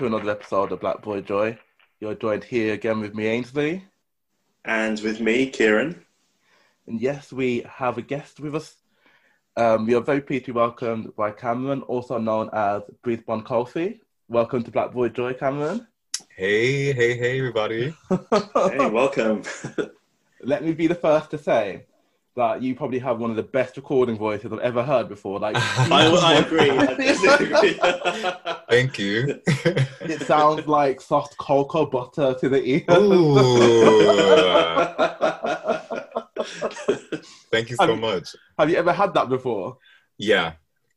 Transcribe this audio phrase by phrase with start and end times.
[0.00, 1.58] welcome to another episode of Black Boy Joy.
[1.98, 3.82] You're joined here again with me, Ainsley.
[4.64, 6.04] And with me, Kieran.
[6.86, 8.76] And yes, we have a guest with us.
[9.56, 13.98] Um, we are very pleased to be welcomed by Cameron, also known as Bruce Boncosi.
[14.28, 15.88] Welcome to Black Boy Joy, Cameron.
[16.28, 17.92] Hey, hey, hey, everybody.
[18.54, 19.42] hey, welcome.
[20.42, 21.86] Let me be the first to say
[22.38, 25.40] that you probably have one of the best recording voices I've ever heard before.
[25.40, 26.70] Like, I, I agree.
[26.70, 27.80] I agree.
[28.70, 29.40] Thank you.
[30.00, 32.84] it sounds like soft cocoa butter to the ear.
[37.50, 38.36] Thank you so have much.
[38.56, 39.78] have you ever had that before?
[40.16, 40.52] Yeah,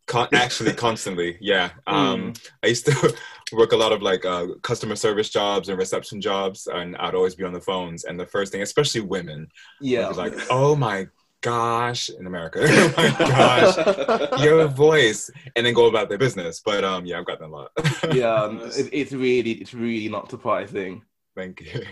[0.06, 1.38] Con- actually constantly.
[1.42, 1.72] Yeah.
[1.88, 2.50] Um, mm.
[2.62, 3.16] I used to
[3.52, 7.34] work a lot of like uh, customer service jobs and reception jobs, and I'd always
[7.34, 8.04] be on the phones.
[8.04, 9.48] And the first thing, especially women,
[9.80, 11.08] yeah, was like, "Oh my
[11.42, 12.60] gosh in America.
[12.64, 16.62] oh my gosh, your voice, and then go about their business.
[16.64, 17.72] But um, yeah, I've gotten a lot.
[18.14, 21.04] yeah, um, it, it's really, it's really not surprising.
[21.36, 21.84] Thank you.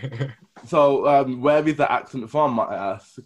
[0.66, 2.54] so, um, where is the accent from?
[2.54, 3.18] Might I ask?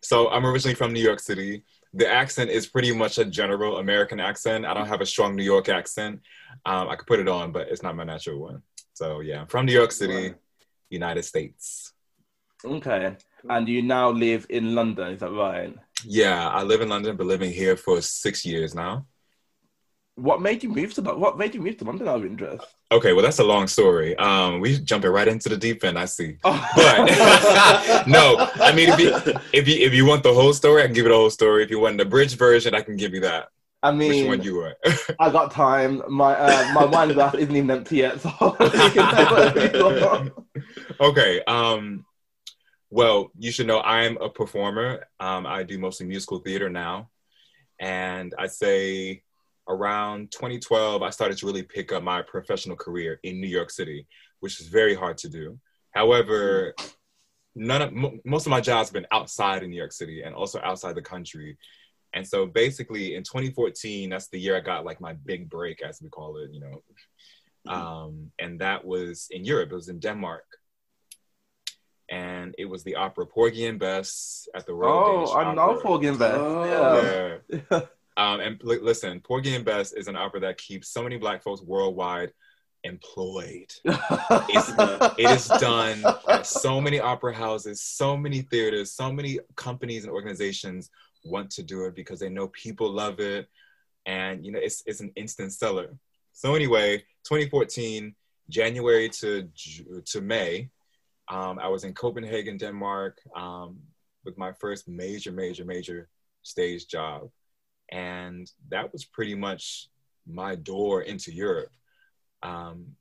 [0.00, 1.64] So I'm originally from New York City.
[1.94, 4.66] The accent is pretty much a general American accent.
[4.66, 6.20] I don't have a strong New York accent.
[6.66, 8.62] Um, I could put it on, but it's not my natural one.
[8.92, 10.34] So yeah, I'm from New York City,
[10.90, 11.93] United States.
[12.64, 13.16] Okay.
[13.48, 15.74] And you now live in London, is that right?
[16.04, 19.06] Yeah, I live in London, but living here for six years now.
[20.16, 22.06] What made you move to What made you move to London?
[22.06, 22.64] Out of interest.
[22.92, 24.16] Okay, well that's a long story.
[24.16, 25.98] Um, we jumping right into the deep end.
[25.98, 26.36] I see.
[26.44, 26.70] Oh.
[26.76, 29.12] But no, I mean, if you,
[29.52, 31.64] if you if you want the whole story, I can give you the whole story.
[31.64, 33.48] If you want the bridge version, I can give you that.
[33.82, 34.76] I mean, which one you want?
[35.18, 36.00] I got time.
[36.08, 38.56] My uh, my wine glass isn't even empty yet, so
[41.00, 41.42] Okay.
[41.46, 42.06] Um,
[42.94, 45.04] well, you should know I'm a performer.
[45.18, 47.10] Um, I do mostly musical theater now.
[47.80, 49.24] And I'd say
[49.68, 54.06] around 2012, I started to really pick up my professional career in New York City,
[54.38, 55.58] which is very hard to do.
[55.90, 56.72] However,
[57.56, 60.32] none of m- most of my jobs have been outside of New York City and
[60.32, 61.58] also outside the country.
[62.12, 66.00] And so basically in 2014, that's the year I got like my big break, as
[66.00, 66.82] we call it, you know.
[67.66, 70.44] Um, and that was in Europe, it was in Denmark
[72.10, 75.54] and it was the opera Porgy and Bess at the Royal Oh, Danish I Opera.
[75.54, 76.34] know Porgy and Bess.
[76.38, 77.40] Oh.
[77.50, 77.58] Yeah.
[77.70, 77.80] yeah.
[78.16, 81.42] um, and l- listen, Porgy and Bess is an opera that keeps so many Black
[81.42, 82.32] folks worldwide
[82.84, 83.72] employed.
[83.84, 90.12] it is done at so many opera houses, so many theaters, so many companies and
[90.12, 90.90] organizations
[91.24, 93.48] want to do it because they know people love it,
[94.04, 95.96] and you know it's it's an instant seller.
[96.32, 98.14] So anyway, 2014,
[98.50, 99.48] January to
[100.04, 100.68] to May,
[101.28, 103.78] um, I was in Copenhagen, Denmark, um,
[104.24, 106.08] with my first major, major, major
[106.42, 107.30] stage job.
[107.90, 109.88] And that was pretty much
[110.26, 111.70] my door into Europe.
[112.42, 112.96] Um,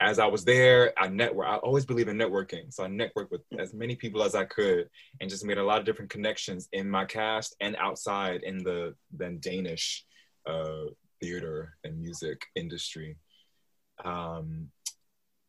[0.00, 1.46] as I was there, I network.
[1.46, 4.90] I always believe in networking, so I networked with as many people as I could,
[5.20, 8.94] and just made a lot of different connections in my cast and outside in the
[9.12, 10.04] then Danish
[10.46, 10.86] uh,
[11.20, 13.16] theater and music industry.
[14.04, 14.68] Um,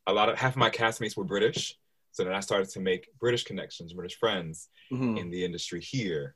[0.08, 1.76] a lot of half of my castmates were British,
[2.16, 5.18] so then I started to make British connections, British friends mm-hmm.
[5.18, 6.34] in the industry here.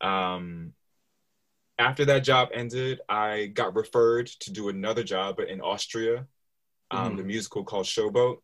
[0.00, 0.72] Um,
[1.78, 6.26] after that job ended, I got referred to do another job in Austria,
[6.90, 7.16] um, mm-hmm.
[7.18, 8.38] the musical called Showboat,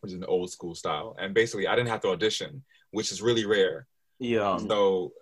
[0.00, 1.16] which is an old school style.
[1.18, 3.86] And basically, I didn't have to audition, which is really rare.
[4.18, 4.58] Yeah.
[4.58, 5.12] So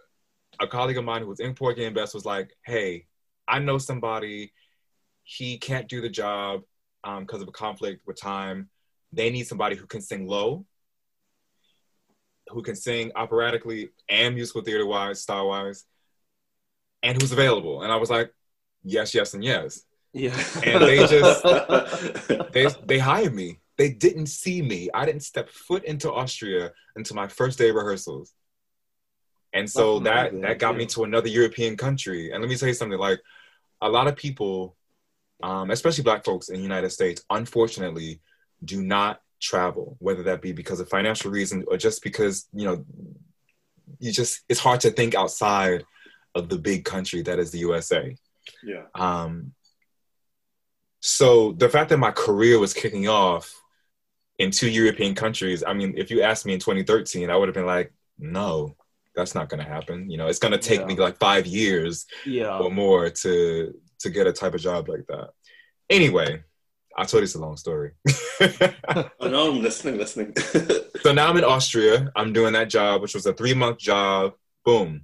[0.59, 3.07] a colleague of mine who was in Porgy and Bess was like, "Hey,
[3.47, 4.53] I know somebody.
[5.23, 6.63] He can't do the job
[7.05, 8.71] because um, of a conflict with time
[9.13, 10.65] they need somebody who can sing low,
[12.49, 15.85] who can sing operatically and musical theater wise, style wise,
[17.03, 17.83] and who's available.
[17.83, 18.33] And I was like,
[18.83, 19.85] yes, yes, and yes.
[20.13, 20.37] Yeah.
[20.65, 21.43] And they just
[22.53, 23.61] they they hired me.
[23.77, 24.89] They didn't see me.
[24.93, 28.33] I didn't step foot into Austria until my first day of rehearsals.
[29.53, 32.33] And so That's that that got me to another European country.
[32.33, 33.21] And let me tell you something, like
[33.81, 34.77] a lot of people,
[35.43, 38.21] um, especially black folks in the United States, unfortunately,
[38.65, 42.85] do not travel, whether that be because of financial reasons or just because, you know,
[43.99, 45.85] you just, it's hard to think outside
[46.35, 48.17] of the big country that is the USA.
[48.63, 48.85] Yeah.
[48.95, 49.53] Um,
[51.01, 53.55] so the fact that my career was kicking off
[54.39, 57.55] in two European countries, I mean, if you asked me in 2013, I would have
[57.55, 58.77] been like, no,
[59.15, 60.11] that's not going to happen.
[60.11, 60.87] You know, it's going to take yeah.
[60.87, 62.59] me like five years yeah.
[62.59, 65.31] or more to to get a type of job like that.
[65.91, 66.45] Anyway,
[66.99, 67.93] I told you it's a long story.
[68.41, 70.35] oh, no, I'm listening, listening.
[71.03, 72.11] so now I'm in Austria.
[72.17, 74.33] I'm doing that job, which was a three month job.
[74.65, 75.03] Boom.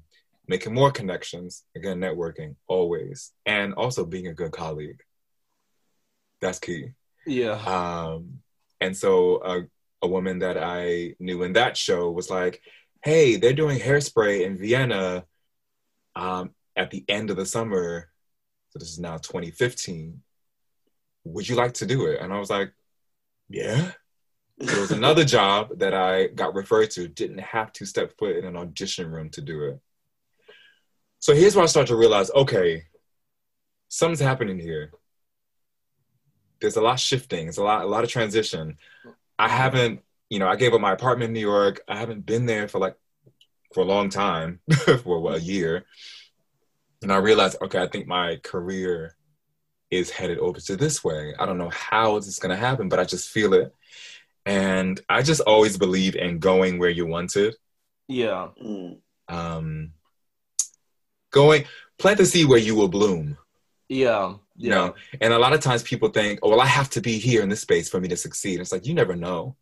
[0.49, 1.63] Making more connections.
[1.77, 3.31] Again, networking always.
[3.47, 5.01] And also being a good colleague.
[6.41, 6.89] That's key.
[7.27, 7.53] Yeah.
[7.53, 8.41] Um,
[8.81, 9.63] and so a,
[10.03, 12.61] a woman that I knew in that show was like,
[13.05, 15.25] "Hey, they're doing hairspray in Vienna
[16.17, 18.11] um, at the end of the summer.
[18.71, 20.21] So this is now 2015.
[21.25, 22.73] Would you like to do it?" And I was like,
[23.49, 23.93] "Yeah."
[24.59, 27.09] There was another job that I got referred to.
[27.09, 29.81] Didn't have to step foot in an audition room to do it.
[31.19, 32.85] So here's where I start to realize, okay,
[33.89, 34.93] something's happening here
[36.65, 37.49] there's a lot shifting.
[37.49, 38.79] It's a lot, a lot of transition.
[39.39, 40.01] I haven't,
[40.31, 41.83] you know, I gave up my apartment in New York.
[41.87, 42.97] I haven't been there for like
[43.75, 44.61] for a long time,
[45.03, 45.85] for a year.
[47.03, 49.15] And I realized, okay, I think my career
[49.91, 51.35] is headed over to this way.
[51.39, 53.75] I don't know how it's going to happen, but I just feel it.
[54.47, 57.55] And I just always believe in going where you wanted.
[58.09, 58.49] Yeah.
[58.63, 58.99] Mm.
[59.29, 59.93] Um,
[61.31, 61.65] going,
[61.99, 63.39] plant the seed where you will bloom.
[63.89, 64.35] Yeah.
[64.57, 64.75] You Yeah.
[64.75, 67.43] know, and a lot of times people think, oh, well, I have to be here
[67.43, 68.61] in this space for me to succeed.
[68.61, 69.57] It's like, you never know.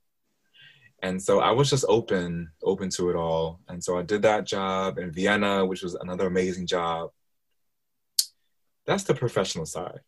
[1.03, 3.61] And so I was just open, open to it all.
[3.69, 7.11] And so I did that job in Vienna, which was another amazing job.
[8.87, 10.01] That's the professional side.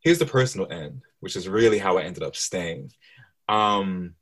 [0.00, 2.90] Here's the personal end, which is really how I ended up staying.
[3.48, 4.14] Um,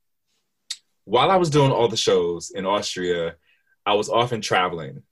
[1.05, 3.37] while I was doing all the shows in Austria,
[3.87, 5.03] I was often traveling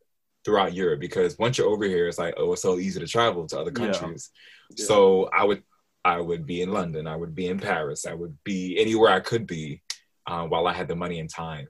[0.44, 3.46] throughout Europe because once you're over here, it's like, oh, it's so easy to travel
[3.46, 3.92] to other Yeah.
[3.92, 4.30] countries.
[4.70, 4.86] Yeah.
[4.86, 5.62] So I would
[6.04, 9.19] I would be in London, I would be in Paris, I would be anywhere I
[9.19, 9.82] could be
[10.26, 11.66] uh, while I had the money and time.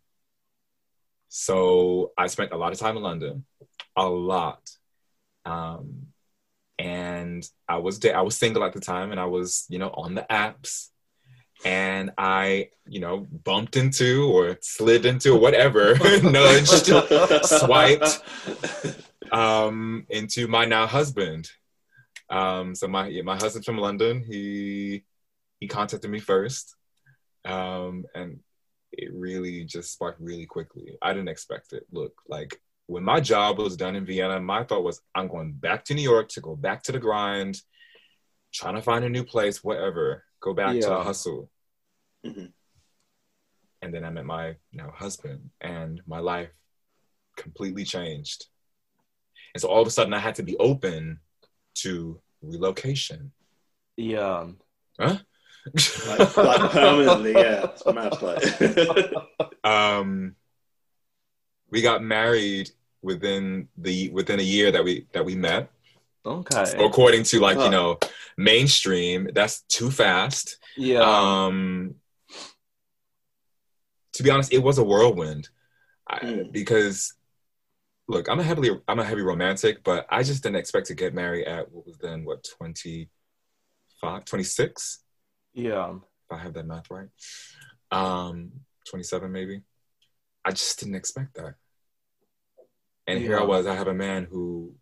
[1.29, 3.47] So I spent a lot of time in London,
[3.97, 4.61] a lot,
[5.47, 6.09] um,
[6.79, 10.15] and I was I was single at the time, and I was you know on
[10.15, 10.89] the apps,
[11.65, 16.87] and I you know bumped into or slid into or whatever, nudged,
[17.45, 18.23] swiped
[19.33, 21.51] um, into my now husband.
[22.29, 24.23] Um, so my my husband's from London.
[24.27, 25.05] He
[25.61, 26.75] he contacted me first,
[27.45, 28.41] um, and
[28.93, 30.99] it really just sparked really quickly.
[31.01, 31.87] I didn't expect it.
[31.91, 35.85] Look, like when my job was done in Vienna, my thought was I'm going back
[35.87, 37.61] to New York to go back to the grind,
[38.53, 40.25] trying to find a new place, whatever.
[40.41, 41.03] Go back to the Yeah.
[41.03, 41.51] hustle.
[42.25, 42.53] Mhm.
[43.83, 46.55] And then I met my now husband, and my life
[47.37, 48.47] completely changed.
[49.55, 51.21] And so all of a sudden, I had to be open
[51.83, 53.33] to relocation.
[53.97, 54.51] Yeah.
[54.99, 55.19] Huh?
[56.07, 57.65] like, like permanently, yeah.
[57.65, 58.13] It's mad.
[58.23, 59.13] Like,
[59.65, 60.37] um,
[61.71, 62.71] we got married
[63.03, 65.71] within the within a year that we that we met.
[66.25, 66.65] Okay.
[66.85, 67.65] According to like Huh.
[67.65, 67.99] you know
[68.37, 70.59] mainstream, that's too fast.
[70.77, 71.01] Yeah.
[71.01, 71.97] Um,
[74.15, 75.49] to be honest, it was a whirlwind
[76.09, 76.53] I, Mm.
[76.53, 77.13] because
[78.09, 81.15] look, I'm a heavily I'm a heavy romantic, but I just didn't expect to get
[81.15, 85.01] married at what was then what 25, 26,
[85.55, 85.91] yeah.
[85.95, 87.09] if I have that math right.
[87.91, 88.53] Um,
[88.89, 89.63] 27 maybe.
[90.47, 91.55] I just didn't expect that.
[93.09, 94.73] And here I was, I have a man who,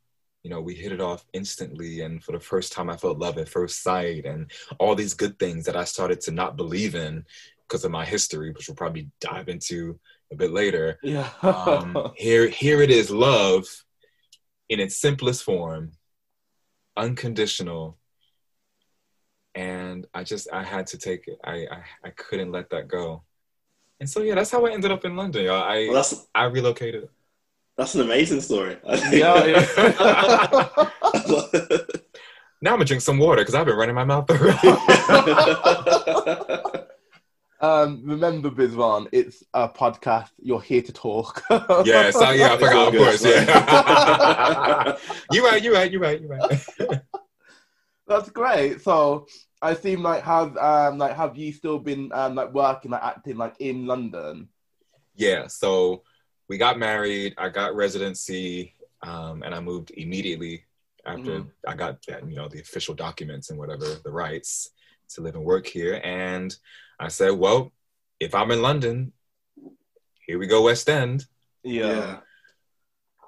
[0.43, 2.03] you know, we hit it off instantly.
[2.03, 5.39] And for the first time, I felt love at first sight and all these good
[5.39, 7.25] things that I started to not believe in
[7.67, 9.99] because of my history, which we'll probably dive into
[10.31, 10.99] a bit later.
[11.03, 11.31] Yeah.
[11.43, 13.65] Um, here, here it is love
[14.69, 15.93] in its simplest form,
[16.95, 17.99] unconditional.
[19.55, 21.39] And I just, I had to take it.
[21.43, 23.23] I, I, I couldn't let that go.
[24.05, 25.47] And so, yeah, that's how I ended up in London.
[25.47, 25.63] Y'all.
[25.63, 27.09] I, well, that's I relocated.
[27.75, 28.77] that's an amazing story.
[29.11, 29.47] Yeah.
[29.47, 29.65] yeah.
[32.61, 34.59] Now I'm gonna drink some water because I've been running my mouth already.
[37.61, 40.29] um, remember, Bizwan, it's a podcast.
[40.39, 41.43] You're here to talk.
[41.85, 44.97] yeah, so yeah, I forgot, of course, yeah.
[45.31, 46.61] you're right, you're right, you're right, you're right.
[48.07, 48.83] That's great.
[48.83, 49.27] So
[49.65, 53.37] I seem like have um like have you still been um like working like acting
[53.37, 54.49] like in London?
[55.15, 56.03] Yeah, so
[56.49, 57.35] we got married.
[57.39, 60.65] I got residency, um, and I moved immediately
[61.07, 61.51] after Mhm.
[61.67, 64.71] I got that, you know, the official documents and whatever the rights
[65.11, 66.01] to live and work here.
[66.03, 66.55] And
[66.99, 67.73] I said, well,
[68.21, 69.13] if I'm in London,
[70.27, 71.27] here we go, West End.
[71.63, 72.21] yeah.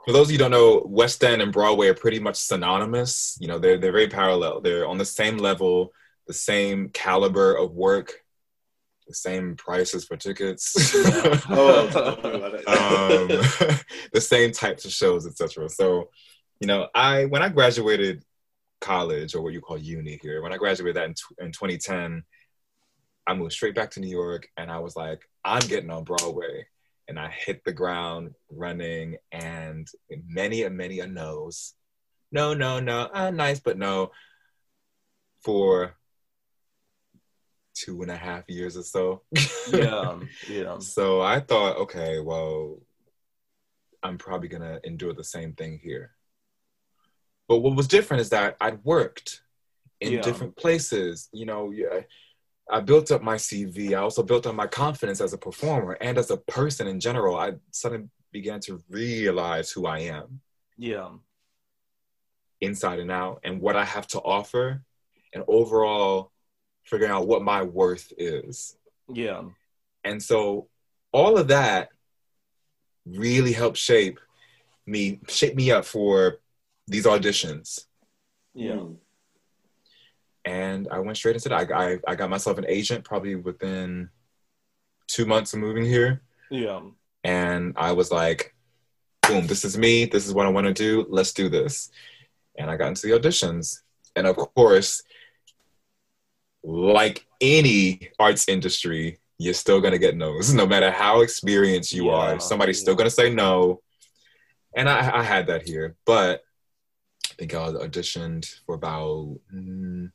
[0.05, 3.37] For those of you who don't know, West End and Broadway are pretty much synonymous.
[3.41, 4.61] You know, they're they're very parallel.
[4.61, 5.93] They're on the same level,
[6.27, 8.13] the same caliber of work,
[9.07, 10.75] the same prices for tickets.
[11.49, 12.69] Oh, don't worry about it.
[13.71, 13.79] um,
[14.13, 15.69] the same types of shows, etc.
[15.69, 16.11] So,
[16.61, 18.25] you know, I when I graduated
[18.81, 22.25] college or what you call uni here, when I graduated that in, tw- in 2010,
[23.27, 26.67] I moved straight back to New York, and I was like, I'm getting on Broadway,
[27.09, 29.87] and I hit the ground running, and
[30.27, 31.75] many and many a no's,
[32.33, 34.11] no, no, no, uh, nice, but no,
[35.41, 35.97] for
[37.77, 39.23] two and a half years or so.
[39.67, 42.79] Yeah, yeah, so I thought, okay, well,
[44.03, 46.13] I'm probably gonna endure the same thing here.
[47.49, 49.43] But what was different is that I'd worked
[50.01, 50.23] in Yeah.
[50.23, 51.29] different places.
[51.33, 52.01] You know, yeah,
[52.71, 53.91] I built up my CV.
[53.93, 57.37] I also built up my confidence as a performer and as a person in general.
[57.37, 60.41] I suddenly began to realize who I am
[60.79, 61.11] yeah,
[62.61, 64.83] inside and out and what I have to offer
[65.35, 66.33] and overall
[66.87, 68.77] figuring out what my worth is.
[69.13, 69.43] yeah,
[70.05, 70.69] And so
[71.13, 71.91] all of that
[73.05, 74.19] really helped shape
[74.87, 76.39] me, shape me up for
[76.89, 77.87] these auditions.
[78.55, 78.97] yeah, Mm.
[80.45, 81.73] And I went straight into that.
[81.73, 84.09] I, I, I got myself an agent probably within
[85.09, 86.23] two months of moving here.
[86.51, 86.81] yeah,
[87.25, 88.55] And I was like,
[89.27, 90.05] boom, this is me.
[90.05, 91.05] This is what I want to do.
[91.09, 91.91] Let's do this.
[92.57, 93.81] And I got into the auditions.
[94.15, 95.03] And of course,
[96.67, 100.53] like any arts industry, you're still going to get no's.
[100.55, 102.83] No matter how experienced you Yeah, are, somebody's yeah.
[102.83, 103.83] still going to say no.
[104.77, 105.97] And I, I had that here.
[106.05, 106.43] But
[107.31, 110.11] I think I was auditioned for about mm,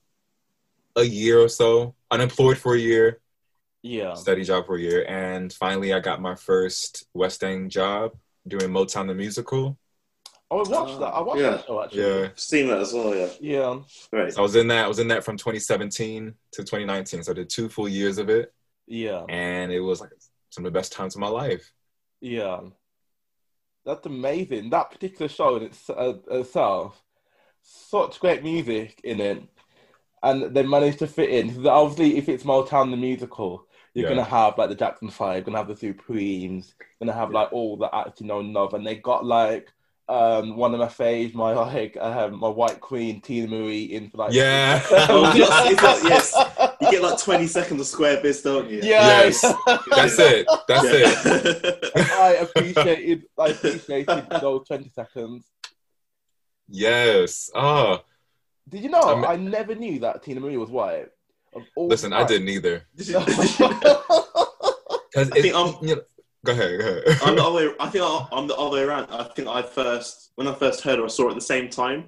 [0.96, 3.22] a year or so, unemployed for a year
[3.84, 4.14] yeah.
[4.14, 8.12] steady job for a year, and finally I got my first West End job
[8.48, 9.78] doing Motown the musical.
[10.54, 11.06] Oh, I watched that.
[11.08, 11.50] I watched Yeah.
[11.52, 12.02] that show actually.
[12.04, 13.30] Yeah, I've seen that as well, yeah.
[13.40, 13.80] Yeah,
[14.12, 14.34] Right.
[14.34, 14.86] so I was in that.
[14.86, 17.24] I was in that from 2017 to 2019.
[17.24, 18.54] So I did two full years of it,
[18.86, 20.10] yeah, and it was like
[20.50, 21.72] some of the best times of my life.
[22.20, 22.60] yeah.
[23.84, 24.70] That's amazing.
[24.70, 27.02] That particular show in its, uh, itself,
[27.64, 29.42] such great music in it,
[30.22, 31.66] and they managed to fit in.
[31.66, 34.10] Obviously, if it's Motown the musical, you're Yeah.
[34.18, 37.52] gonna have like the Jackson Five, you're gonna have the Supremes, you're gonna have like
[37.52, 39.72] all the acts you know and love, and they got like
[40.10, 44.18] um one of my faves, my like um, my White Queen Teena Marie in for
[44.18, 44.82] like Yeah.
[45.10, 46.36] Oh, yes, it's like- yes.
[46.82, 48.80] You get like 20 seconds of square biz, don't you?
[48.84, 49.24] Yeah.
[49.24, 49.42] Yes.
[49.96, 50.48] That's it.
[50.68, 51.92] That's it.
[51.96, 52.12] it.
[52.12, 55.46] I appreciated I appreciated those twenty seconds.
[56.68, 57.50] Yes.
[57.56, 58.00] Oh,
[58.68, 61.10] Did you know I mean- I never knew that Teena Marie was white?
[61.54, 62.86] Of all listen, I didn't either.
[62.96, 63.16] Because
[65.16, 66.02] I think I'm- you know,
[66.46, 66.80] go ahead.
[66.80, 67.20] Go ahead.
[67.24, 69.08] I'm the other way, I think I- I'm the other way around.
[69.12, 71.70] I think I first, when I first heard her, I saw it at the same
[71.70, 72.06] time.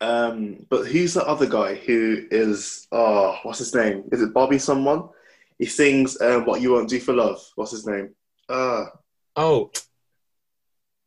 [0.00, 4.04] Um, but who's the other guy who is, oh, what's his name?
[4.10, 5.08] Is it Bobby someone?
[5.58, 7.40] He sings um, What You Won't Do for Love.
[7.54, 8.10] What's his name?
[8.48, 8.86] Uh,
[9.36, 9.70] oh,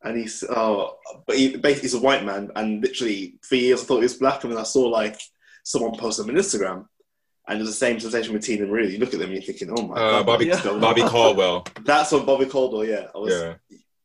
[0.02, 2.50] and he's, oh, but he basically he's a white man.
[2.56, 4.44] And literally, for years, I thought he was black.
[4.44, 5.20] And then I saw like
[5.64, 6.86] someone post him on Instagram.
[7.48, 8.92] And it was the same sensation with Teena Marie.
[8.92, 10.26] You look at them and you're thinking, oh my uh, God.
[10.26, 10.80] Bobby what's going on?
[10.80, 11.66] Bobby Caldwell.
[11.82, 13.06] That's on Bobby Caldwell, yeah.
[13.14, 13.54] I was Yeah.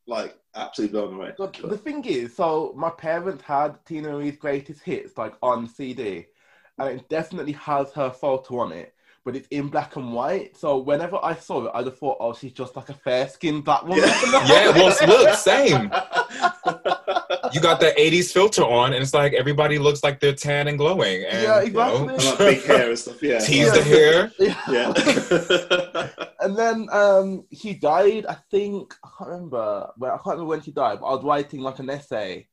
[0.06, 1.34] like absolutely blown away.
[1.38, 6.28] God, the thing is, so my parents had Teena Marie's greatest hits like on CD,
[6.78, 8.94] and it definitely has her photo on it,
[9.26, 10.56] but it's in black and white.
[10.56, 13.64] So whenever I saw it, I just thought, oh, she's just like a fair skinned
[13.64, 14.04] black woman.
[14.06, 15.92] Yeah, well, look, same.
[17.54, 20.78] you got that 80s filter on and it's like everybody looks like they're tan and
[20.78, 23.40] glowing and Yeah, you know, like big hair and stuff, yeah.
[23.40, 24.32] tease the hair
[24.68, 24.94] Yeah.
[26.44, 28.26] And then um, she died.
[28.28, 29.92] I think I can't remember.
[29.96, 31.00] Well, I can't remember when she died.
[31.00, 32.48] But I was writing like an essay.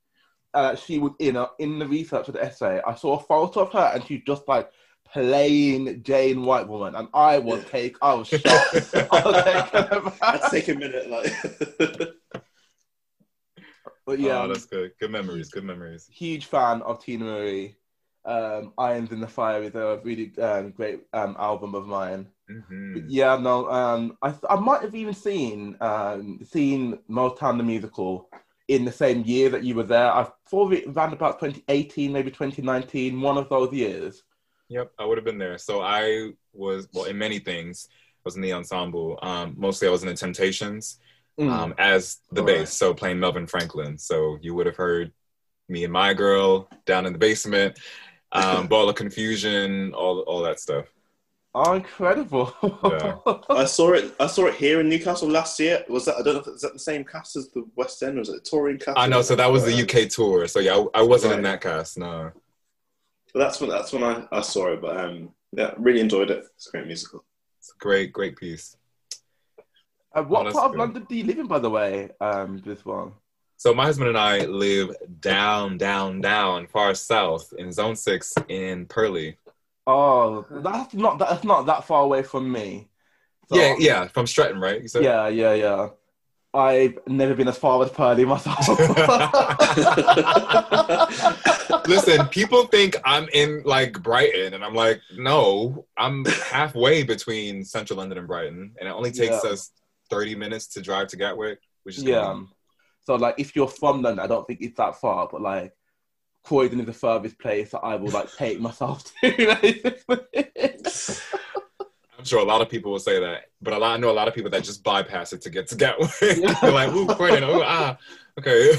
[0.53, 2.83] Uh, she was in a, in the research of the essay.
[2.87, 4.69] I saw a photo of her, and she's just like
[5.11, 7.69] plain Jane white woman, and I was Yeah.
[7.71, 7.97] take.
[8.03, 8.45] I was shocked.
[9.11, 10.13] I was taken.
[10.21, 11.33] I'd take a minute, like.
[14.09, 17.77] But yeah, oh that's good good memories good memories huge fan of Teena Marie.
[18.25, 22.27] Um, Irons in the Fire is a really um, great um, album of mine.
[22.49, 28.31] hmm yeah, no, um, I I might have even seen um, seen Motown the musical
[28.69, 30.11] in the same year that you were there.
[30.11, 34.23] I thought it around about 2018, maybe 2019, one of those years.
[34.69, 38.37] yep i would have been there so i was well in many things I was
[38.37, 40.99] in the ensemble um, mostly i was in the temptations
[41.39, 41.51] Mm.
[41.51, 42.59] um, as the Alright.
[42.61, 45.13] bass so playing melvin franklin so you would have heard
[45.69, 47.79] me and my girl down in the basement
[48.33, 50.87] um, ball of confusion all, all that stuff
[51.55, 52.53] oh, incredible!
[52.85, 53.17] Yeah.
[53.51, 54.15] I saw it.
[54.21, 55.85] I saw it here in Newcastle last year.
[55.89, 56.17] Was that?
[56.17, 56.41] I don't know.
[56.41, 58.79] if Is that the same cast as the West End, or was it a touring
[58.79, 58.99] cast?
[58.99, 61.61] i know so that was the uk tour so yeah i, I wasn't in that
[61.61, 62.31] cast no
[63.33, 64.81] But that's when that's when I, I saw it.
[64.81, 66.45] But um, yeah, really enjoyed it.
[66.57, 67.25] It's a great musical.
[67.59, 68.77] it's a great great piece
[70.15, 70.79] Uh, what Oh, part of good.
[70.79, 72.11] London do you live in, by the way?
[72.21, 73.13] Um, this one.
[73.57, 78.87] So my husband and I live down, down, down, far south in Zone Six in
[78.87, 79.37] Purley.
[79.87, 82.89] Oh, that's not that's not that far away from me.
[83.49, 84.89] So- yeah, yeah, from Streatham, right?
[84.89, 85.03] Said?
[85.03, 85.89] yeah, yeah, yeah.
[86.55, 88.67] I've never been as far as Purley myself.
[91.87, 97.99] Listen, people think I'm in like Brighton, and I'm like, no, I'm halfway between Central
[97.99, 99.51] London and Brighton, and it only takes Yeah.
[99.51, 99.71] us
[100.11, 102.23] 30 minutes to drive to Gatwick, which is Yeah.
[102.23, 102.51] convenient.
[103.01, 105.73] So like, if you're from London, I don't think it's that far, but like,
[106.45, 109.97] Croydon is the furthest place that I will like take myself to.
[112.19, 114.13] I'm sure a lot of people will say that, but a lot I know a
[114.13, 116.11] lot of people that just bypass it to get to Gatwick.
[116.39, 116.55] Yeah.
[116.61, 117.97] They're like, ooh, Croydon, ooh, ah,
[118.39, 118.73] okay.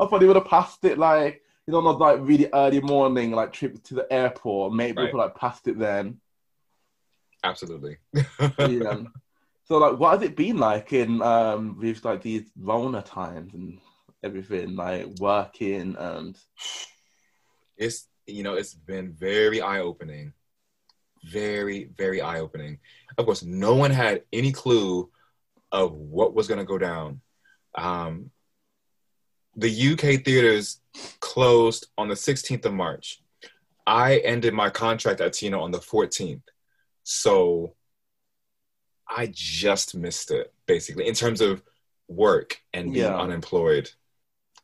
[0.00, 3.52] I probably would have passed it like you know, not like really early morning like
[3.52, 4.72] trip to the airport.
[4.72, 5.06] Maybe Right.
[5.06, 6.18] people like passed it then.
[7.48, 7.96] Absolutely.
[8.58, 9.02] Yeah.
[9.64, 13.78] so like, what has it been like in um with like these Rona times and
[14.22, 16.36] everything, like working and
[17.76, 20.32] it's you know it's been very eye opening
[21.24, 22.78] very very eye opening
[23.16, 25.08] of course no one had any clue
[25.72, 27.20] of what was going to go down.
[27.74, 28.30] Um,
[29.56, 30.80] the uk theaters
[31.20, 33.20] closed on the 16th of march.
[33.86, 36.42] I ended my contract at Tina on the 14th
[37.10, 37.74] so
[39.08, 41.62] i just missed it basically in terms of
[42.08, 43.16] work and being Yeah.
[43.16, 43.90] unemployed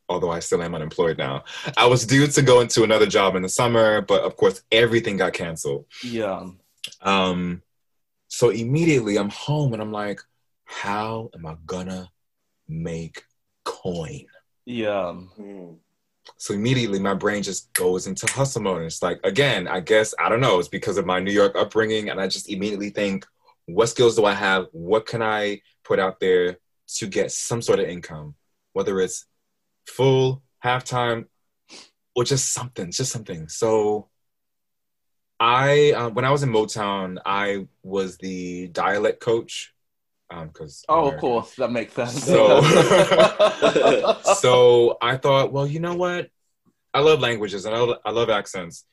[0.07, 1.45] although I still am unemployed now.
[1.77, 5.17] I was due to go into another job in the summer, but of course everything
[5.17, 5.87] got canceled.
[6.03, 6.45] yeah,
[7.01, 7.63] Um,
[8.27, 10.21] so immediately I'm home and I'm like,
[10.65, 12.11] how am I gonna
[12.67, 13.23] make
[13.63, 14.25] coin?
[14.67, 15.73] yeah, Hmm.
[16.37, 18.77] So immediately my brain just goes into hustle mode.
[18.77, 21.55] And it's like, again, I guess, I don't know, it's because of my New York
[21.55, 22.09] upbringing.
[22.09, 23.25] And I just immediately think,
[23.67, 24.67] what skills do I have?
[24.71, 26.57] What can I put out there
[26.95, 28.35] to get some sort of income?
[28.73, 29.25] Whether it's
[29.85, 31.25] full, halftime,
[32.15, 33.47] or just something, just something.
[33.49, 34.09] So
[35.39, 39.74] I, uh, when I was in Motown, I was the dialect coach.
[40.31, 42.23] Um, because Oh, of course, that makes sense.
[42.23, 42.61] So-
[44.41, 46.29] so I thought, well, you know what?
[46.93, 48.85] I love languages and I love, I love accents.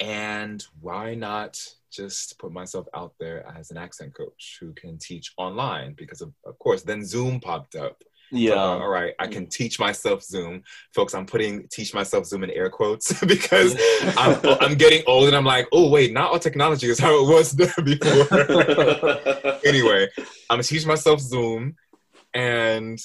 [0.00, 5.32] And why not just put myself out there as an accent coach who can teach
[5.36, 5.94] online?
[5.94, 8.02] Because of, of course, then Zoom popped up.
[8.32, 10.62] So, yeah, all right, I can teach myself Zoom,
[10.94, 11.14] folks.
[11.14, 13.76] I'm putting teach myself Zoom in air quotes because
[14.16, 17.28] I'm, I'm getting old and I'm like, oh wait, not all technology is how it
[17.28, 17.52] was
[17.84, 18.38] before.
[19.66, 21.76] anyway, I'm gonna teach myself Zoom
[22.32, 22.98] and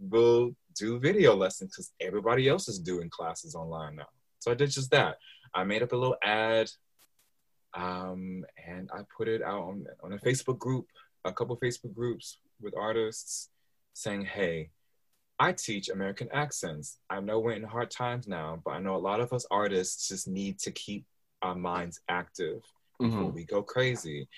[0.00, 4.08] we'll do video lessons because everybody else is doing classes online now.
[4.40, 5.18] So I did just that.
[5.54, 6.68] I made up a little ad
[7.74, 10.86] um, and I put it out on, on a Facebook group,
[11.24, 13.50] a couple Facebook groups with artists
[13.96, 14.68] saying, hey,
[15.38, 16.98] I teach American accents.
[17.08, 20.08] I know we're in hard times now, but I know a lot of us artists
[20.08, 21.06] just need to keep
[21.42, 22.62] our minds active
[22.98, 23.34] before Mhm.
[23.34, 24.28] we go crazy.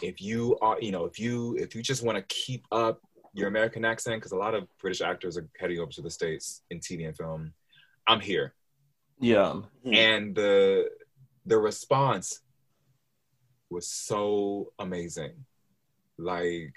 [0.00, 3.00] If you are, you know, if you if you just want to keep up
[3.32, 6.62] your American accent, because a lot of British actors are heading over to the states
[6.70, 7.52] in TV and film,
[8.06, 8.54] I'm here,
[9.20, 9.52] yeah,
[9.84, 9.94] Hmm.
[9.94, 10.90] and the
[11.46, 12.40] the response
[13.70, 15.44] was so amazing.
[16.16, 16.74] Like,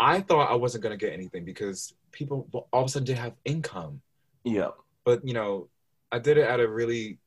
[0.00, 3.34] I thought I wasn't gonna get anything because people all of a sudden didn't have
[3.44, 4.00] income
[4.44, 4.70] yeah,
[5.04, 5.68] but you know,
[6.10, 7.18] I did it at a really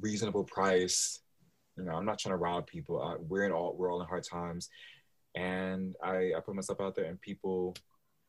[0.00, 1.20] reasonable price.
[1.76, 3.02] You know, I'm not trying to rob people.
[3.02, 4.68] I, we're in all we're all in hard times,
[5.34, 7.74] and I I put myself out there, and people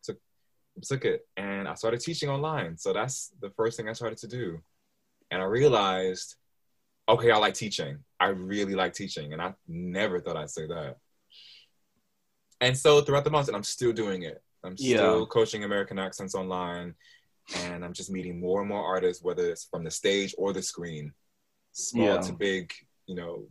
[0.03, 0.17] took
[0.81, 2.77] took it, and I started teaching online.
[2.77, 4.59] So that's the first thing I started to do,
[5.31, 6.35] and I realized,
[7.09, 7.99] okay, I like teaching.
[8.19, 10.97] I really like teaching, and I never thought I'd say that.
[12.61, 14.41] And so throughout the months, and I'm still doing it.
[14.63, 14.97] I'm Yeah.
[14.97, 16.95] still coaching American accents online
[17.55, 20.61] and I'm just meeting more and more artists, whether it's from the stage or the
[20.61, 21.13] screen,
[21.71, 22.21] small Yeah.
[22.21, 22.73] to big,
[23.05, 23.47] you know,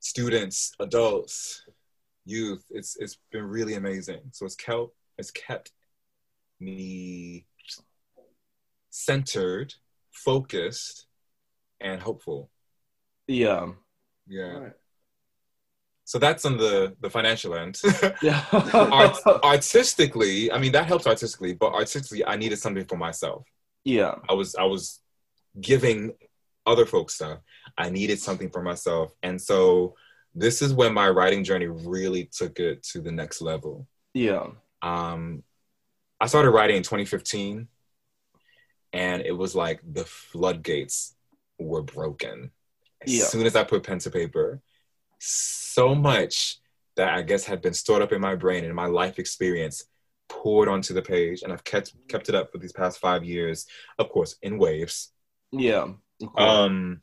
[0.00, 1.64] students, adults,
[2.24, 2.64] youth.
[2.70, 4.30] It's it's been really amazing.
[4.32, 5.72] So it's kept it's kept
[6.58, 7.46] me
[8.90, 9.74] centered,
[10.10, 11.06] focused,
[11.80, 12.50] and hopeful.
[13.28, 13.72] yeah,
[14.26, 14.42] Yeah.
[14.58, 14.72] Right.
[16.10, 17.74] So that's on the the financial end.
[18.22, 18.42] yeah.
[18.52, 19.16] Art,
[19.54, 23.44] artistically, I mean that helps artistically, but artistically, I needed something for myself.
[23.84, 24.98] yeah, I was I was
[25.60, 26.12] giving
[26.66, 27.38] other folks stuff.
[27.78, 29.94] I needed something for myself, and so
[30.34, 33.86] this is when my writing journey really took it to the next level.
[34.12, 34.46] yeah,
[34.82, 35.44] Um,
[36.20, 37.68] I started writing in 2015,
[38.92, 41.14] and it was like the floodgates
[41.58, 42.50] were broken
[43.02, 43.24] as Yeah.
[43.26, 44.60] soon as I put pen to paper.
[45.20, 46.56] So much
[46.96, 49.84] that I guess had been stored up in my brain and my life experience
[50.28, 53.66] poured onto the page, and I've kept kept it up for these past five years.
[53.98, 55.12] Of course, in waves.
[56.18, 56.32] yeah.
[56.36, 57.02] Um,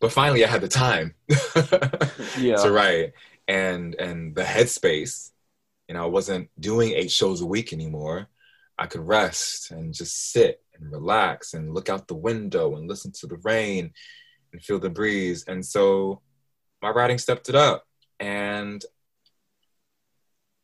[0.00, 1.14] but finally, I had the time
[2.38, 3.12] yeah, to write
[3.48, 5.30] and and the headspace.
[5.88, 8.28] You know, I wasn't doing eight shows a week anymore.
[8.78, 13.12] I could rest and just sit and relax and look out the window and listen
[13.20, 13.92] to the rain
[14.54, 15.44] and feel the breeze.
[15.46, 16.22] And so
[16.80, 17.84] my writing stepped it up.
[18.20, 18.82] And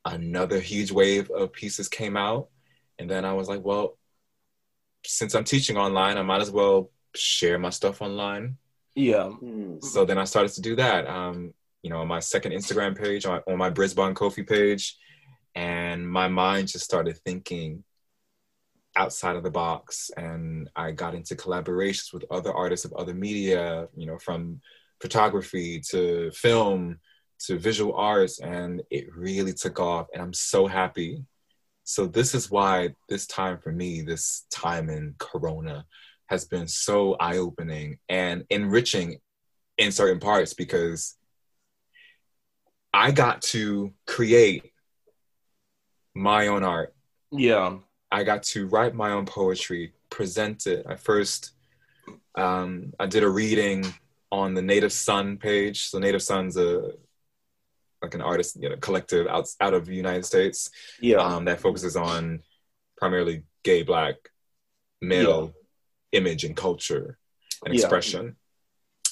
[0.05, 2.48] another huge wave of pieces came out.
[2.98, 3.98] And then I was like, well,
[5.05, 8.57] since I'm teaching online, I might as well share my stuff online.
[8.94, 9.31] Yeah.
[9.31, 9.81] Hmm.
[9.81, 11.09] So then I started to do that.
[11.09, 14.96] Um, you know, on my second Instagram page, on, on my Brisbane Kofi page,
[15.55, 17.83] and my mind just started thinking
[18.96, 23.88] outside of the box, and I got into collaborations with other artists of other media.
[23.96, 24.61] You know, from
[25.00, 26.98] photography to film
[27.46, 30.09] to visual arts, and it really took off.
[30.12, 31.24] And I'm so happy.
[31.85, 35.87] So this is why this time for me, this time in Corona,
[36.29, 39.18] has been so eye-opening and enriching
[39.79, 41.16] in certain parts because
[42.92, 44.72] I got to create
[46.14, 46.94] my own art.
[47.33, 47.79] Yeah.
[48.11, 50.85] I got to write my own poetry, present it.
[50.88, 51.53] I first
[52.35, 53.85] um, I did a reading
[54.33, 55.88] on the Native Son page.
[55.88, 56.92] So Native Son's a
[58.03, 60.70] like an artist, you know, collective out out of the United States
[61.01, 61.18] Yeah.
[61.18, 62.42] um, that focuses on
[62.96, 64.16] primarily gay black
[65.01, 65.53] male
[66.12, 67.18] image and culture
[67.64, 67.81] and Yeah.
[67.81, 68.37] expression.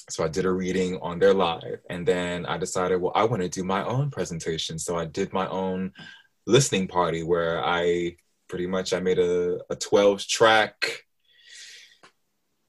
[0.09, 3.43] So I did a reading on their live, and then I decided, well, I want
[3.43, 4.79] to do my own presentation.
[4.79, 5.93] So I did my own
[6.47, 8.17] listening party where I
[8.49, 11.05] pretty much I made a, a 12 track.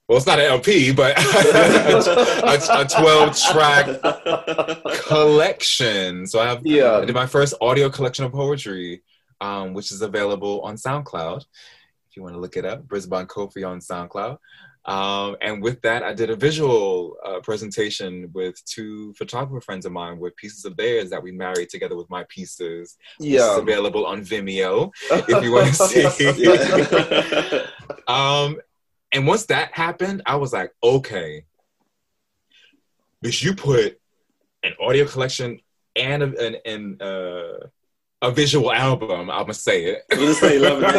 [0.06, 3.86] Well, it's not an LP, but a, a 12 track
[5.06, 6.26] collection.
[6.26, 6.62] So I have
[7.02, 9.02] I did my first audio collection of poetry,
[9.40, 11.38] um, which is available on SoundCloud.
[11.38, 14.38] If you want to look it up, Brisbane Kofi on SoundCloud.
[14.86, 19.92] Um, and with that, I did a visual uh, presentation with two photographer friends of
[19.92, 22.96] mine with pieces of theirs that we married together with my pieces.
[23.18, 23.58] Yeah.
[23.58, 27.62] available on Vimeo if you want to see.
[28.08, 28.58] Um,
[29.12, 31.44] and once that happened, I was like, okay,
[33.24, 34.00] bitch, you put
[34.62, 35.60] an audio collection
[35.96, 37.66] and a, an, an, uh,
[38.22, 40.92] a visual album, I'm gonna say it, say lemonade.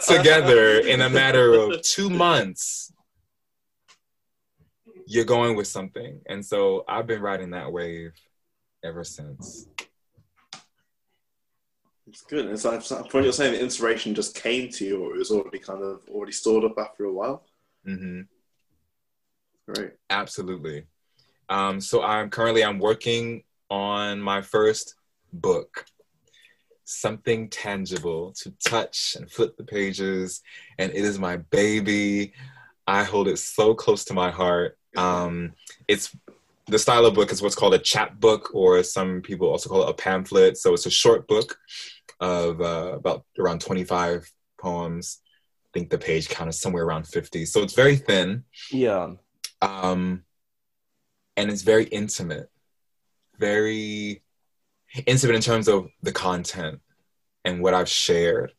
[0.06, 2.92] together in a matter of two months.
[5.06, 6.20] You're going with something.
[6.26, 8.12] And so I've been riding that wave
[8.82, 9.68] ever since.
[12.06, 12.46] It's good.
[12.46, 15.58] It's like from you're saying, the inspiration just came to you, or it was already
[15.58, 17.44] kind of already stored up after a while.
[17.86, 18.22] Mm-hmm.
[19.72, 19.92] Great.
[20.10, 20.84] Absolutely.
[21.48, 24.94] Um, so I'm currently I'm working on my first
[25.40, 25.84] book,
[26.84, 30.42] something tangible to touch and flip the pages,
[30.78, 32.32] and it is my baby.
[32.86, 34.78] I hold it so close to my heart.
[34.96, 35.52] Um,
[35.88, 36.14] it's
[36.66, 39.90] the style of book is what's called a chapbook, or some people also call it
[39.90, 40.56] a pamphlet.
[40.56, 41.58] So it's a short book
[42.20, 45.20] of uh, about around 25 poems.
[45.66, 47.44] I think the page count is somewhere around 50.
[47.46, 49.14] So it's very thin Yeah.
[49.60, 50.22] um,
[51.36, 52.48] and it's very intimate,
[53.38, 54.22] very
[55.06, 56.80] intimate in terms of the content
[57.44, 58.52] and what I've shared.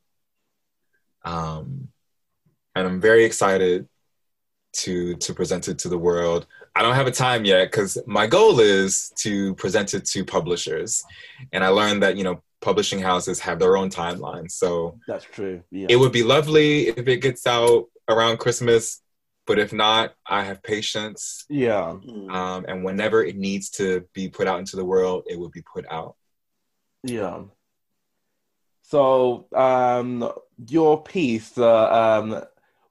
[1.23, 1.89] Um,
[2.75, 3.87] and I'm very excited
[4.73, 6.47] to to present it to the world.
[6.75, 11.03] I don't have a time yet because my goal is to present it to publishers,
[11.53, 14.49] and I learned that you know publishing houses have their own timeline.
[14.51, 15.61] So That's true.
[15.71, 15.87] Yeah.
[15.89, 19.01] it would be lovely if it gets out around Christmas,
[19.45, 21.45] but if not, I have patience.
[21.47, 21.95] yeah.
[22.05, 22.31] Mm.
[22.31, 25.61] Um, and whenever it needs to be put out into the world, it will be
[25.61, 26.15] put out.
[27.05, 27.43] Yeah.
[28.81, 30.31] So, um,
[30.67, 32.41] your piece, uh, um,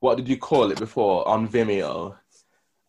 [0.00, 2.16] what did you call it before on Vimeo?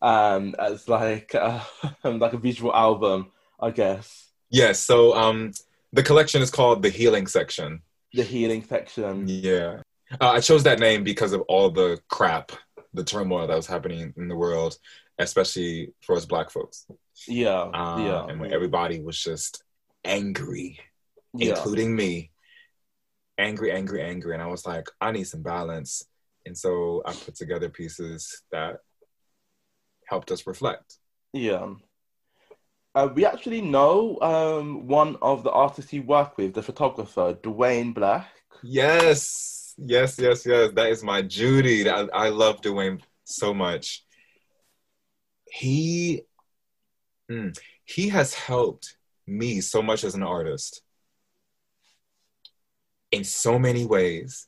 [0.02, 1.60] Um, as like uh,
[2.04, 4.30] like a visual album, I guess.
[4.50, 4.78] Yes.
[4.78, 5.52] So um,
[5.92, 7.82] the collection is called the Healing Section.
[8.12, 9.24] The healing section.
[9.26, 9.80] Yeah.
[10.20, 12.52] Uh, I chose that name because of all the crap,
[12.94, 14.78] the turmoil that was happening in the world,
[15.18, 16.86] especially for us Black folks.
[17.26, 17.62] Yeah.
[17.62, 18.26] Uh, yeah.
[18.26, 19.64] And when everybody was just
[20.04, 20.78] angry,
[21.34, 21.50] Yeah.
[21.50, 22.30] including me.
[23.38, 24.32] Angry, angry, angry.
[24.34, 26.02] And I was like, I need some balance.
[26.46, 28.78] And so I put together pieces that
[30.06, 30.98] helped us reflect.
[31.32, 31.74] Yeah.
[32.94, 37.92] Uh, we actually know um, one of the artists you work with, the photographer, Dwayne
[37.92, 38.26] Black.
[38.62, 40.70] Yes, yes, yes, yes.
[40.72, 41.90] That is my Judy.
[41.90, 44.02] I, I love Dwayne so much.
[45.50, 46.22] He,
[47.30, 50.80] mm, he has helped me so much as an artist
[53.16, 54.46] in so many ways.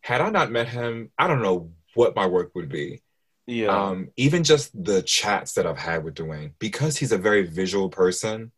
[0.00, 3.02] Had I not met him, I don't know what my work would be.
[3.46, 3.68] Yeah.
[3.68, 7.88] Um, even just the chats that I've had with Dwayne, because he's a very visual
[7.88, 8.52] person,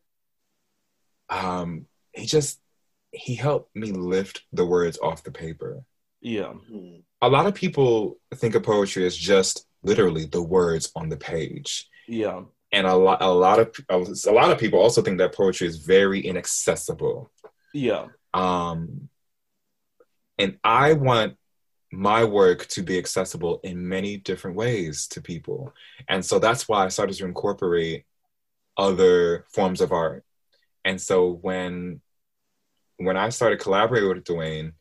[1.28, 2.60] um, he just
[3.12, 5.84] he helped me lift the words off the paper.
[6.20, 6.52] Yeah.
[6.52, 6.96] Hmm.
[7.22, 11.88] A lot of people think of poetry as just literally the words on the page.
[12.06, 12.42] Yeah.
[12.72, 15.78] And a lot, a lot of, a lot of people also think that poetry is
[15.78, 17.32] very inaccessible.
[17.74, 18.06] Yeah.
[18.32, 19.08] Um,
[20.40, 21.36] and I want
[21.92, 25.72] my work to be accessible in many different ways to people.
[26.08, 28.04] And so that's why I started to incorporate
[28.76, 30.24] other forms of art.
[30.84, 32.00] And so when
[32.96, 34.72] when I started collaborating with Dwayne,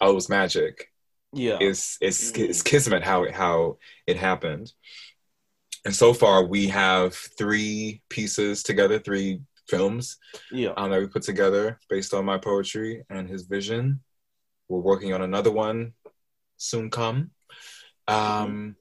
[0.00, 0.90] oh, it was magic.
[1.32, 1.58] Yeah.
[1.60, 2.48] It's it's Mhm.
[2.48, 4.72] it's kismet how it how it happened.
[5.84, 10.18] And so far we have three pieces together, three films
[10.50, 10.72] Yeah.
[10.76, 14.00] um, that we put together based on my poetry and his vision.
[14.68, 15.92] We're working on another one
[16.56, 17.30] soon come.
[18.08, 18.76] Um,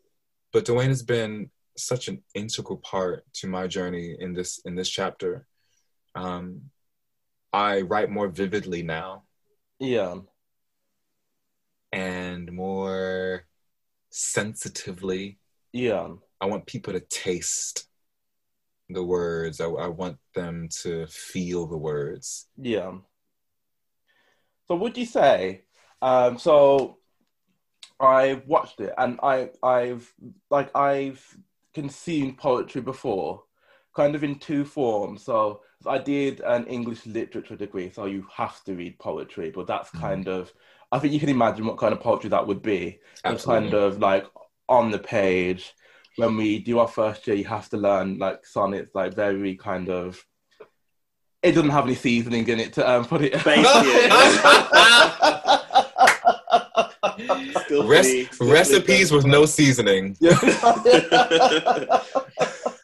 [0.51, 4.89] but Dwayne has been such an integral part to my journey in this in this
[4.89, 5.47] chapter.
[6.15, 6.69] Um,
[7.51, 9.23] I write more vividly now
[9.79, 10.17] Yeah.
[11.91, 13.45] and more
[14.09, 15.39] sensitively.
[15.71, 16.09] Yeah.
[16.41, 17.87] I want people to taste
[18.89, 19.59] the words.
[19.61, 22.47] I, I want them to feel the words.
[22.57, 22.93] Yeah.
[24.67, 25.62] So would you say,
[26.03, 26.97] um, so
[27.99, 30.13] I've watched it and I, I've,
[30.49, 31.25] like, I've
[31.73, 33.43] consumed poetry before,
[33.95, 35.23] kind of in two forms.
[35.23, 39.89] So I did an English literature degree, so you have to read poetry, but that's
[39.91, 40.01] Mhm.
[40.01, 40.53] kind of,
[40.91, 42.99] I think you can imagine what kind of poetry that would be.
[43.25, 44.25] It's kind of like
[44.67, 45.73] on the page.
[46.17, 49.89] When we do our first year, you have to learn like sonnets, like very kind
[49.89, 50.23] of.
[51.41, 53.33] It doesn't have any seasoning in it to um, put it.
[57.65, 60.17] Still Rec- pretty- still recipes with no seasoning.
[60.19, 60.37] Yeah.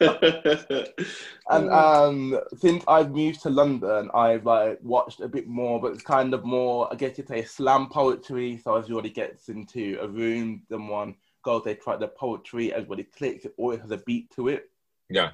[1.50, 6.02] and um, since I've moved to London, I've like watched a bit more, but it's
[6.02, 8.58] kind of more, I guess you'd say, slam poetry.
[8.62, 13.54] So everybody gets into a room, someone goes, they try the poetry, everybody clicks, it
[13.58, 14.70] always has a beat to it.
[15.10, 15.30] Yeah.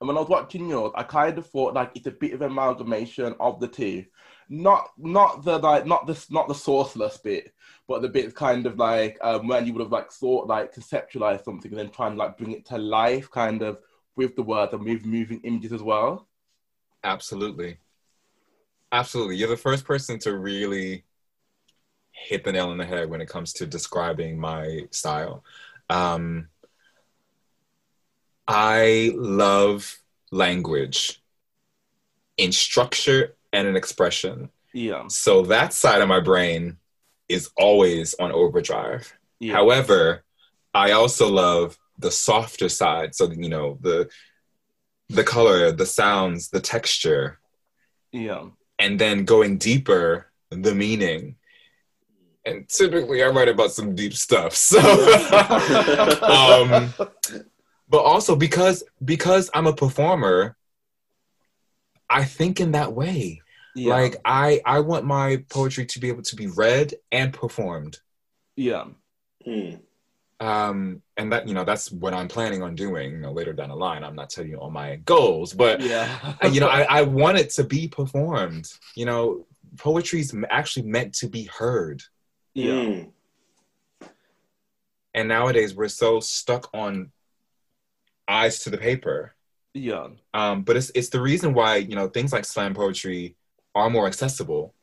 [0.00, 2.42] And when I was watching yours, I kind of thought like it's a bit of
[2.42, 4.04] amalgamation of the two.
[4.48, 7.52] Not not the like not this not the sourceless bit,
[7.86, 11.44] but the bit kind of like um, when you would have like thought like conceptualized
[11.44, 13.78] something and then try and like bring it to life, kind of
[14.16, 16.28] with the words and with moving images as well.
[17.04, 17.78] Absolutely.
[18.90, 19.36] Absolutely.
[19.36, 21.04] You're the first person to really
[22.10, 25.44] hit the nail on the head when it comes to describing my style.
[25.88, 26.48] Um,
[28.46, 29.98] I love
[30.30, 31.22] language
[32.36, 34.50] in structure and an expression.
[34.74, 36.76] Yeah, So that side of my brain
[37.28, 39.12] is always on overdrive.
[39.40, 40.24] yeah, However,
[40.74, 43.14] I also love the softer side.
[43.14, 44.08] So you know the
[45.08, 47.38] the color, the sounds, the texture,
[48.12, 51.36] yeah, and then going deeper, the meaning.
[52.44, 54.52] And typically, I write about some deep stuff.
[54.70, 54.78] So,
[56.22, 56.92] um,
[57.88, 60.56] but also because because I'm a performer,
[62.10, 63.42] I think in that way.
[63.74, 67.98] yeah, Like I I want my poetry to be able to be read and performed.
[68.56, 68.86] yeah,
[69.44, 69.76] Hmm.
[70.40, 73.70] um and that you know that's what i'm planning on doing you know later down
[73.70, 76.06] the line i'm not telling you all my goals but yeah,
[76.42, 79.46] I- you know I, I want it to be performed you know
[79.78, 82.02] poetry's m- actually meant to be heard
[82.54, 84.08] yeah, Hmm.
[85.14, 87.10] and nowadays we're so stuck on
[88.28, 89.34] eyes to the paper
[89.74, 93.36] yeah, um but it's it's the reason why you know things like slam poetry
[93.74, 94.74] are more accessible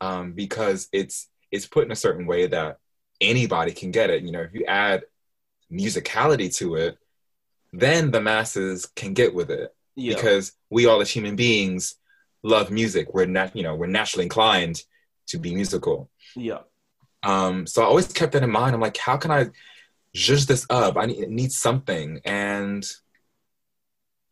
[0.00, 2.78] um because it's it's put in a certain way that
[3.20, 4.22] anybody can get it.
[4.22, 5.04] You know if you add
[5.72, 6.98] musicality to it
[7.72, 9.74] then the masses can get with it.
[9.96, 11.96] Yeah, because we all as human beings
[12.42, 13.14] love music.
[13.14, 14.82] We're not you know we're naturally inclined
[15.28, 16.10] to be musical.
[16.34, 16.60] Yeah,
[17.22, 18.74] um so i always kept that in mind.
[18.74, 19.46] I'm like how can i
[20.14, 20.96] zhuzh this up?
[20.96, 22.20] I need, it needs something.
[22.24, 22.86] And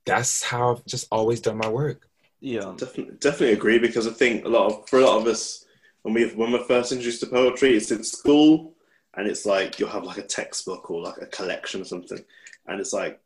[0.06, 2.08] that's how i've just always done my work
[2.40, 5.64] yeah, Definitely, definitely agree because I think a lot of for a lot of us
[6.02, 8.74] when we when we're first introduced to poetry, it's in school
[9.14, 12.22] and it's like you'll have like a textbook or like a collection or something,
[12.66, 13.18] and it's like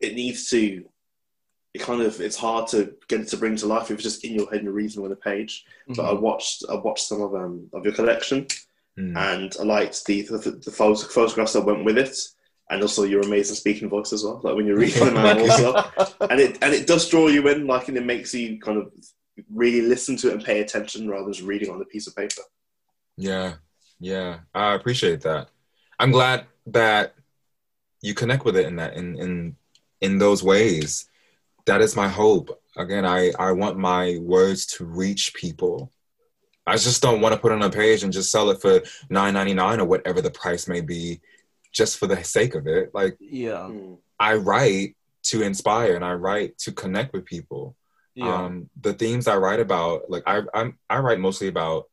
[0.00, 0.84] it needs to.
[1.74, 4.24] It kind of it's hard to get it to bring to life if it's just
[4.24, 5.64] in your head and you're reading on a page.
[5.88, 8.46] But I watched I watched some of um of your collection
[8.96, 9.16] Mm.
[9.16, 12.16] and I liked the the, the photo- photographs that went with it,
[12.70, 14.40] and also your amazing speaking voice as well.
[14.42, 15.74] Like when you're reading them out also.
[16.28, 18.92] And it and it does draw you in, like, and it makes you kind of
[19.52, 22.16] really listen to it and pay attention rather than just reading on a piece of
[22.16, 22.42] paper.
[23.16, 23.54] yeah.
[24.00, 24.40] Yeah.
[24.52, 25.48] I appreciate that.
[25.98, 27.14] I'm glad that
[28.00, 29.56] you connect with it in that in in
[30.00, 31.08] in those ways.
[31.66, 32.60] That is my hope.
[32.76, 35.92] Again i i want my words to reach people.
[36.66, 38.80] I just don't want to put it on a page and just sell it for
[39.08, 41.20] nine ninety nine or whatever the price may be,
[41.72, 42.90] just for the sake of it.
[42.94, 43.68] Like Yeah.
[43.70, 43.98] Mm.
[44.18, 47.76] I write to inspire and I write to connect with people.
[48.14, 48.44] Yeah.
[48.44, 51.84] Um, the themes I write about, like I I'm, I write mostly about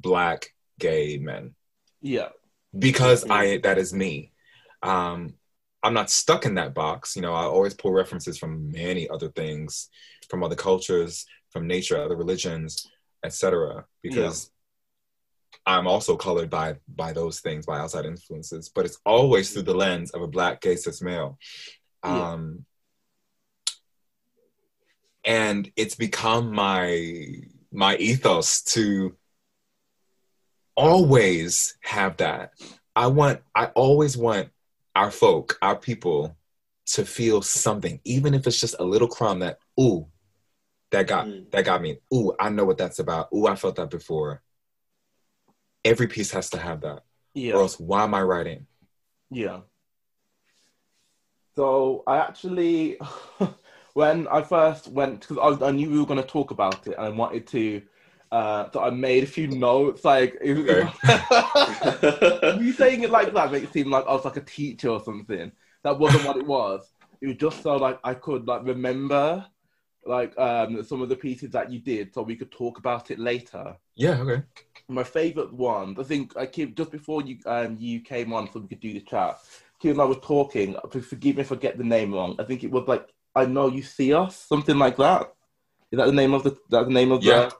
[0.00, 1.54] black gay men
[2.02, 2.28] yeah.
[2.78, 3.30] because Mhm.
[3.30, 4.32] I that is me.
[4.82, 5.34] Um,
[5.82, 7.16] I'm not stuck in that box.
[7.16, 9.88] You know, I always pull references from many other things,
[10.28, 12.86] from other cultures, from nature, other religions,
[13.24, 13.84] etc.
[14.02, 14.50] Because
[15.66, 18.68] I'm also colored by by those things, by outside influences.
[18.68, 21.38] But it's always through the lens of a black gay cis male.
[22.04, 22.32] Yeah.
[22.32, 22.64] Um,
[25.24, 27.24] and it's become my
[27.72, 29.16] my ethos to
[30.76, 32.52] always have that.
[32.96, 34.50] I want I always want
[34.94, 36.36] our folk, our people
[36.86, 40.06] to feel something, even if it's just a little crumb that, ooh,
[40.90, 41.50] that got Mm.
[41.50, 41.98] that got me.
[42.12, 43.28] Ooh, I know what that's about.
[43.34, 44.42] Ooh, I felt that before.
[45.84, 47.02] Every piece has to have that.
[47.56, 48.66] Or else why am I writing?
[49.30, 49.60] Yeah.
[51.56, 52.98] So I actually,
[53.94, 56.94] when I first went, because I, I knew we were going to talk about it,
[56.96, 57.82] and I wanted to,
[58.32, 60.04] uh, so I made a few notes.
[60.04, 60.56] Like, it,
[62.60, 65.02] you saying it like that makes it seem like I was like a teacher or
[65.02, 65.52] something.
[65.84, 66.90] That wasn't what it was.
[67.20, 69.46] It was just so like I could like remember,
[70.04, 73.20] like um some of the pieces that you did, so we could talk about it
[73.20, 73.76] later.
[73.94, 74.42] Yeah, okay.
[74.88, 78.60] My favorite one, I think, I keep just before you um you came on, so
[78.60, 79.38] we could do the chat.
[79.80, 80.76] Kim and I were talking.
[80.90, 82.36] Forgive me if I get the name wrong.
[82.38, 85.32] I think it was like I know you see us, something like that.
[85.90, 86.56] Is that the name of the?
[86.70, 87.50] That the name of Yeah.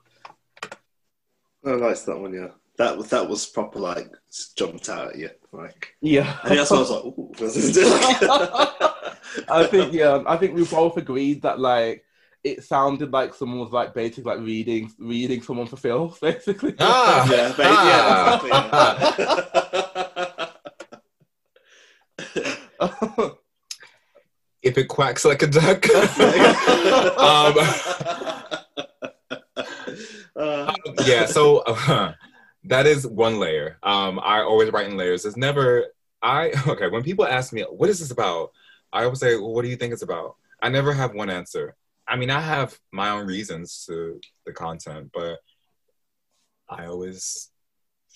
[1.66, 2.48] I liked that one, yeah.
[2.76, 4.10] That was that was proper like
[4.56, 5.94] jumped out at you, like.
[6.00, 6.38] Yeah.
[6.42, 7.04] I think that's what I was like.
[7.04, 7.78] Ooh, was this
[9.48, 10.22] I think yeah.
[10.26, 12.04] I think we both agreed that like
[12.44, 16.74] it sounded like someone was like basically like reading reading someone for filth, basically.
[16.78, 17.28] Ah.
[17.30, 18.34] yeah, but, yeah,
[22.84, 23.30] exactly.
[24.62, 25.84] If it quacks like a duck.
[27.18, 27.54] um,
[30.36, 30.72] Uh,
[31.04, 32.12] yeah, so uh,
[32.64, 33.78] that is one layer.
[33.82, 35.24] Um, I always write in layers.
[35.24, 35.86] It's never
[36.22, 36.88] I okay.
[36.88, 38.50] When people ask me what is this about,
[38.92, 41.76] I always say, well, "What do you think it's about?" I never have one answer.
[42.06, 45.38] I mean, I have my own reasons to the content, but
[46.68, 47.50] I always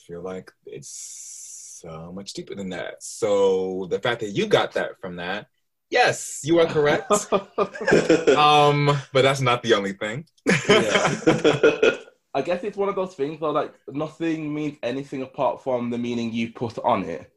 [0.06, 3.02] feel like it's so much deeper than that.
[3.02, 5.46] So the fact that you got that from that,
[5.90, 7.10] yes, you are correct.
[8.36, 10.26] um, but that's not the only thing.
[10.68, 11.14] Yeah.
[12.34, 15.98] I guess it's one of those things where like nothing means anything apart from the
[15.98, 17.32] meaning you put on it.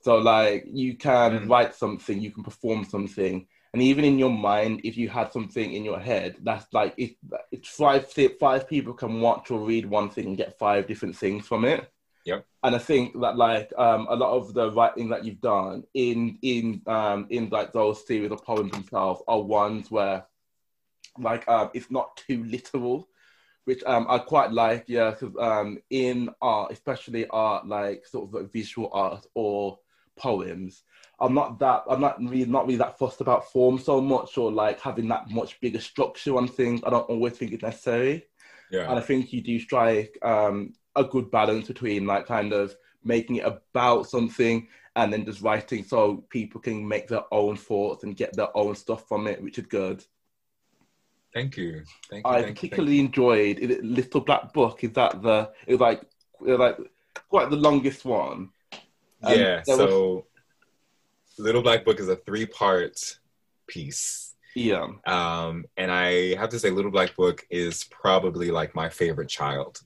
[0.00, 1.48] So like you can Mm.
[1.48, 5.72] write something, you can perform something, and even in your mind, if you had something
[5.72, 7.16] in your head, that's like it.
[7.50, 11.46] It's five five people can watch or read one thing and get five different things
[11.46, 11.90] from it.
[12.24, 12.44] Yep.
[12.62, 16.38] And I think that like um, a lot of the writing that you've done in
[16.42, 20.26] in um, in like those series of poems themselves are ones where
[21.18, 23.08] like um, it's not too literal
[23.64, 28.34] which um, I quite like, yeah, because um, in art, especially art like sort of
[28.34, 29.78] like visual art or
[30.16, 30.82] poems,
[31.22, 34.50] I'm not that I'm not really not really that fussed about form so much or
[34.50, 36.80] like having that much bigger structure on things.
[36.84, 38.26] I don't always think it's necessary,
[38.72, 38.90] Yeah.
[38.90, 43.36] and I think you do strike um, a good balance between like kind of making
[43.36, 48.16] it about something and then just writing so people can make their own thoughts and
[48.16, 50.04] get their own stuff from it, which is good.
[51.32, 51.84] Thank you.
[52.10, 52.32] Thank you.
[52.32, 54.82] I thank you, particularly enjoyed is it Little Black Book.
[54.84, 56.02] Is that the it was like
[56.44, 56.78] it was like
[57.28, 58.50] quite the longest one.
[59.22, 59.62] Um, Yeah.
[59.62, 60.26] So,
[61.38, 63.18] Little Black Book is a three-part
[63.66, 68.88] piece, Yeah, um, and I have to say, Little Black Book is probably like my
[68.88, 69.80] favorite child.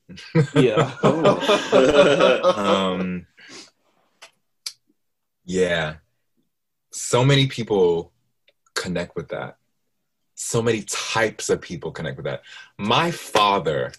[0.54, 0.92] yeah.
[2.56, 3.26] um,
[5.44, 5.94] yeah.
[6.92, 8.12] So many people
[8.74, 9.56] connect with that.
[10.34, 12.42] So many types of people connect with that.
[12.78, 13.92] My father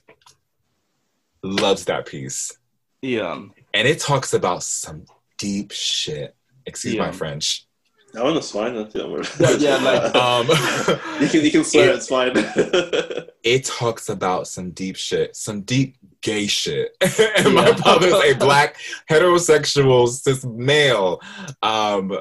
[1.44, 2.58] loves that piece.
[3.02, 3.42] yeah,
[3.74, 5.06] and it talks about some
[5.38, 6.36] deep shit.
[6.68, 7.66] Excuse my French.
[8.14, 8.78] that one is fine.
[8.78, 9.26] I don't worry.
[9.40, 10.48] Yeah, yeah, like- Um,
[11.22, 12.32] you can you can swear It- it's fine.
[13.44, 16.96] it talks about some deep shit, some deep gay shit.
[17.02, 18.78] and my father's a black
[19.10, 21.22] heterosexual cis male.
[21.62, 22.18] Um,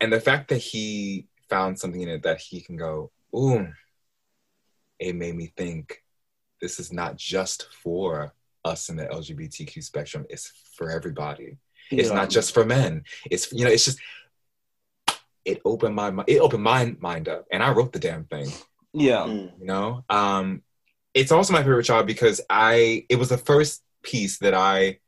[0.00, 3.66] and the fact that he found something in it that he can go, ooh,
[4.98, 6.02] it made me think
[6.60, 8.32] this is not just for
[8.64, 11.56] us in the LGBTQ spectrum, it's for everybody.
[11.90, 12.14] It's yeah.
[12.14, 13.04] not just for men.
[13.30, 13.98] It's you know, it's just
[15.44, 18.48] it opened my mi- it opened my mind up, and I wrote the damn thing.
[18.92, 19.52] yeah, Mm.
[19.60, 20.62] You know, um,
[21.14, 24.98] it's also my favorite job because I it was the first piece that I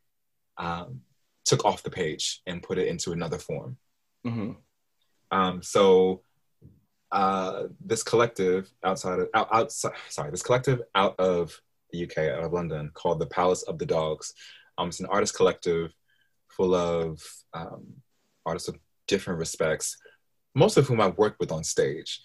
[0.57, 1.01] um,
[1.45, 3.77] took off the page and put it into another form.
[4.23, 4.51] hmm
[5.31, 6.21] Um, so
[7.11, 11.59] uh, this collective outside of out, outside sorry this collective out of
[11.91, 14.33] the UK out of London called the Palace of the Dogs.
[14.77, 15.91] Um, it's an artist collective
[16.59, 17.21] full of
[17.53, 17.85] um,
[18.45, 19.95] artists of different respects,
[20.53, 22.19] most of whom I've worked with on stage,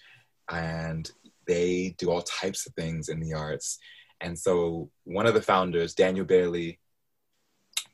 [0.51, 1.09] and
[1.47, 3.79] they do all types of things in the arts.
[4.19, 6.79] And so one of the founders, Daniel Bailey,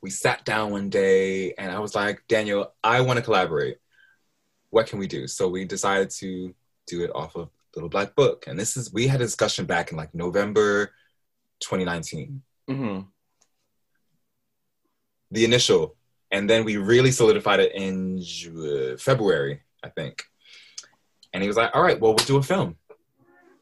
[0.02, 3.78] we sat down one day and I was like, Daniel, I want to collaborate.
[4.72, 5.28] What can we do?
[5.28, 6.56] So we decided to
[6.88, 8.46] do it off of Little Black Book.
[8.48, 10.92] And this is, we had a discussion back in like November
[11.60, 13.02] 2019, hmm
[15.32, 15.96] the initial.
[16.32, 18.24] And then we really solidified it in
[18.98, 20.24] February, I think.
[21.34, 22.78] And he was like, all right, well, we'll do a film.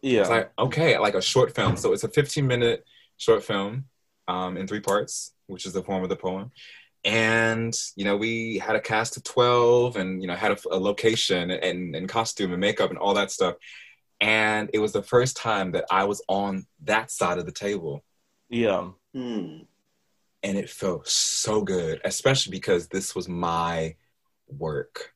[0.01, 0.21] Yeah.
[0.21, 1.77] It's like, okay, like a short film.
[1.77, 2.85] So it's a 15 minute
[3.17, 3.85] short film
[4.27, 6.51] um, in three parts, which is the form of the poem.
[7.05, 10.77] And, you know, we had a cast of 12 and, you know, had a, a
[10.77, 13.55] location and, and costume and makeup and all that stuff.
[14.21, 18.03] And it was the first time that I was on that side of the table.
[18.49, 18.89] yeah.
[19.13, 19.59] Hmm.
[20.43, 23.95] And it felt so good, especially because this was my
[24.47, 25.13] work.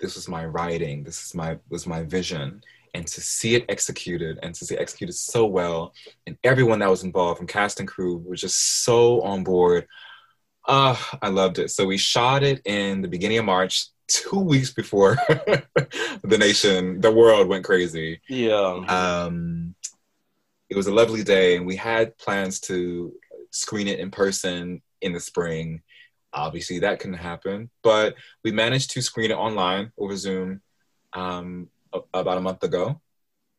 [0.00, 1.04] This was my writing.
[1.04, 2.62] This is my was my vision.
[2.94, 5.92] And to see it executed and to see it executed so well,
[6.26, 9.86] and everyone that was involved from cast and crew was just so on board.
[10.66, 11.70] Uh, I loved it.
[11.70, 17.12] So we shot it in the beginning of March, two weeks before the nation, the
[17.12, 18.20] world went crazy.
[18.28, 18.84] Yeah.
[18.88, 19.74] Um,
[20.68, 23.14] it was a lovely day, and we had plans to
[23.56, 25.82] screen it in person in the spring.
[26.32, 30.60] Obviously, that couldn't happen, but we managed to screen it online over Zoom
[31.14, 33.00] um, a- about a month ago,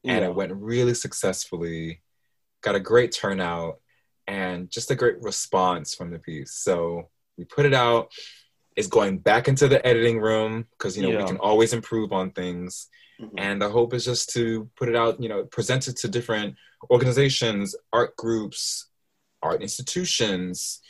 [0.04, 2.02] and it went really successfully.
[2.62, 3.80] Got a great turnout
[4.28, 6.54] and just a great response from the piece.
[6.54, 8.12] So we put it out.
[8.76, 11.20] It's going back into the editing room because you know Yeah.
[11.24, 12.90] we can always improve on things
[13.20, 13.34] Mhm.
[13.40, 16.56] and the hope is just to put it out you know present it to different
[16.92, 18.86] organizations art groups
[19.42, 20.82] art institutions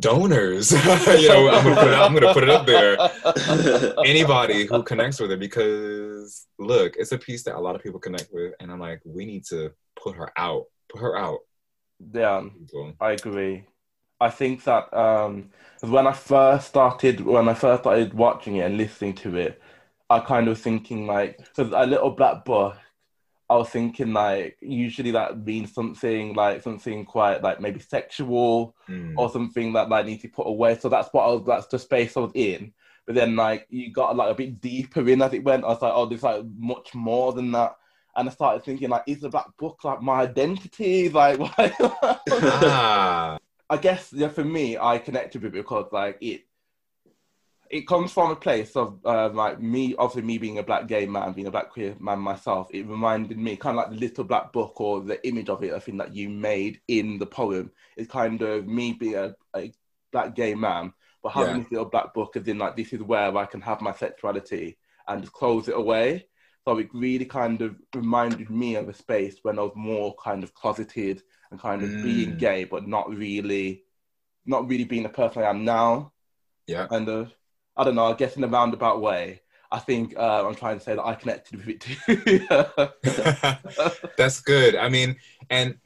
[0.00, 2.96] donors you know i'm gonna put it i'm gonna put it up there
[4.06, 8.00] anybody who connects with it because look it's a piece that a lot of people
[8.00, 9.70] connect with and i'm like we need to
[10.02, 11.40] put her out put her out
[12.12, 12.42] yeah.
[13.00, 13.64] I agree.
[14.20, 15.50] I think that um,
[15.80, 19.60] when I first started, when I first started watching it and listening to it,
[20.08, 22.76] I kind of thinking like, so a little black book.
[23.50, 29.14] I was thinking like, usually that means something like something quite like maybe sexual Mm.
[29.18, 30.78] or something that like needs to be put away.
[30.78, 31.44] So that's what I was.
[31.46, 32.72] That's the space I was in.
[33.06, 35.64] But then like you got like a bit deeper in as it went.
[35.64, 37.76] I was like, oh, there's like much more than that.
[38.16, 41.08] And I started thinking like, is the black book like my identity?
[41.20, 41.72] Like, why?
[42.30, 43.38] ah
[43.68, 46.42] I guess yeah, for me, I connected with it because like it,
[47.70, 51.06] it comes from a place of uh, like me, obviously me being a black gay
[51.06, 52.68] man, being a black queer man myself.
[52.72, 55.72] It reminded me kind of like the little black book or the image of it.
[55.72, 59.72] I think that you made in the poem is kind of me being a, a
[60.12, 60.92] black gay man,
[61.22, 61.62] but having Yeah.
[61.62, 64.78] this little black book as in like this is where I can have my sexuality
[65.06, 66.26] and just close it away.
[66.66, 70.42] So it really kind of reminded me of a space when I was more kind
[70.44, 72.02] of closeted and kind of Mm.
[72.02, 73.84] being gay, but not really,
[74.46, 76.12] not really being the person I am now.
[76.66, 77.26] yeah And uh,
[77.80, 78.04] I don't know.
[78.04, 79.40] I guess in a roundabout way,
[79.72, 81.96] I think uh, I'm trying to say that I connected with it too.
[84.18, 84.76] That's good.
[84.76, 85.16] I mean,
[85.48, 85.78] and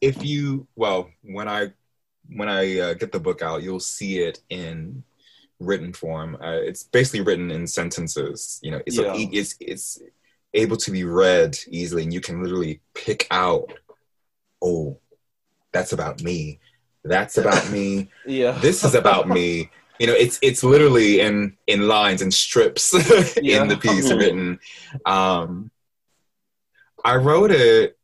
[0.00, 1.72] if you well, when I
[2.28, 5.02] when I uh, get the book out, you'll see it in
[5.58, 6.36] written form.
[6.36, 8.60] Uh, it's basically written in sentences.
[8.62, 9.12] You know, it's Yeah.
[9.16, 10.00] it's it's
[10.54, 13.72] able to be read easily, and you can literally pick out.
[14.62, 15.00] Oh,
[15.72, 16.60] that's about me.
[17.02, 18.10] That's about me.
[18.26, 18.52] yeah.
[18.60, 19.70] This is about me.
[20.00, 22.94] You know, it's it's literally in in lines and strips
[23.42, 23.62] Yeah.
[23.62, 24.58] in the piece written.
[25.04, 25.70] Um,
[27.04, 27.98] I wrote it.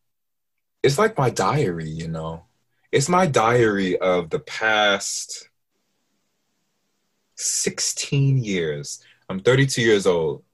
[0.82, 2.44] It's like my diary, you know.
[2.92, 5.48] It's my diary of the past
[7.34, 9.02] sixteen years.
[9.28, 10.44] I'm 32 years old,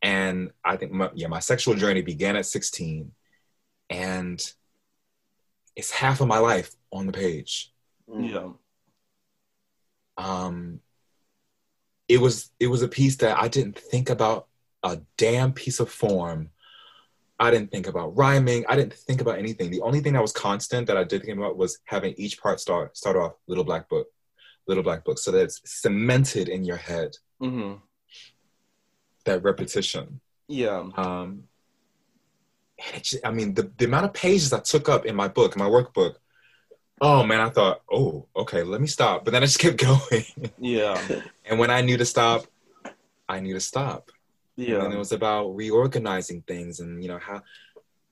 [0.00, 3.12] and I think my, yeah, my sexual journey began at 16,
[3.90, 4.52] and
[5.76, 7.72] it's half of my life on the page
[8.18, 8.48] yeah.
[10.16, 10.80] Um
[12.08, 14.46] it was it was a piece that i didn't think about
[14.84, 16.50] a damn piece of form.
[17.38, 18.64] I didn't think about rhyming.
[18.68, 19.70] I didn't think about anything.
[19.70, 22.60] The only thing that was constant that i did think about was having each part
[22.60, 24.08] start start off little black book
[24.68, 27.16] little black book so that it's cemented in your head.
[27.40, 27.74] Hmm
[29.24, 30.20] that repetition.
[30.48, 30.88] Yeah.
[30.96, 31.44] um
[32.78, 35.28] And it just, I mean, the, the amount of pages I took up in my
[35.28, 36.16] book, in my workbook,
[37.02, 39.24] oh man, I thought, oh, okay, let me stop.
[39.24, 40.24] But then I just kept going.
[40.58, 40.96] Yeah.
[41.44, 42.46] and when I knew to stop,
[43.28, 44.10] I knew to stop.
[44.56, 44.84] Yeah.
[44.84, 47.42] And it was about reorganizing things and, you know, how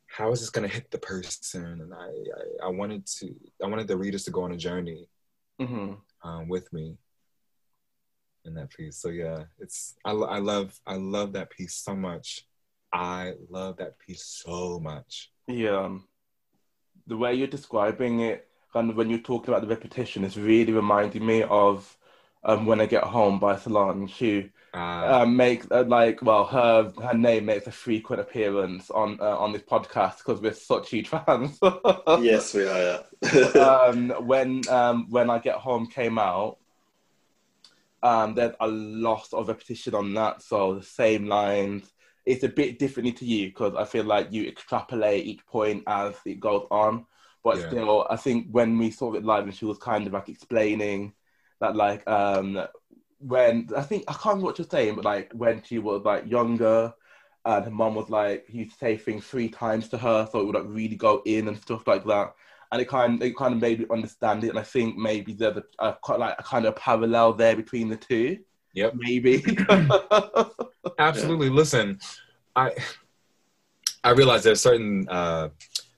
[0.09, 1.80] how is this going to hit the person?
[1.80, 3.32] And I, I, I wanted to,
[3.62, 5.09] I wanted the readers to go on a journey
[5.61, 5.93] hmm
[6.24, 6.97] um, with me
[8.45, 8.97] in that piece.
[8.97, 12.45] So yeah, it's I, I love I love that piece so much.
[12.93, 15.30] I love that piece so much.
[15.47, 15.97] Yeah.
[17.07, 20.73] The way you're describing it, kind of when you're talking about the repetition, it's really
[20.73, 21.97] reminding me of
[22.45, 26.93] um, When I Get Home by Solange, who Uh, uh, makes, uh, like, well, her
[27.03, 31.09] her name makes a frequent appearance on uh, on this podcast because we're such huge
[31.09, 31.59] fans.
[32.23, 33.01] yes, we are.
[33.23, 33.45] Yeah.
[33.61, 36.59] um, when um, when I Get Home came out,
[38.03, 40.43] um, there's a lot of repetition on that.
[40.43, 41.91] So the same lines.
[42.27, 46.14] It's a bit differently to you because I feel like you extrapolate each point as
[46.25, 47.07] it goes on.
[47.43, 47.68] But Yeah.
[47.68, 51.14] still, I think when we saw it live and she was kind of like explaining
[51.61, 52.66] that, like, um,
[53.18, 56.26] when I think I can't remember what you're saying, but like when she was like
[56.30, 56.93] younger,
[57.45, 60.41] and her mom was like, he used to say things three times to her, so
[60.41, 62.34] it would like really go in and stuff like that.
[62.72, 65.57] And it kind it kind of made me understand it, and I think maybe there's
[65.57, 68.38] a, a quite like a kind of parallel there between the two.
[68.74, 68.95] Yep.
[68.97, 69.45] Maybe.
[70.99, 71.51] absolutely.
[71.51, 71.99] Listen,
[72.55, 72.72] I
[74.05, 75.49] I realize there's certain uh,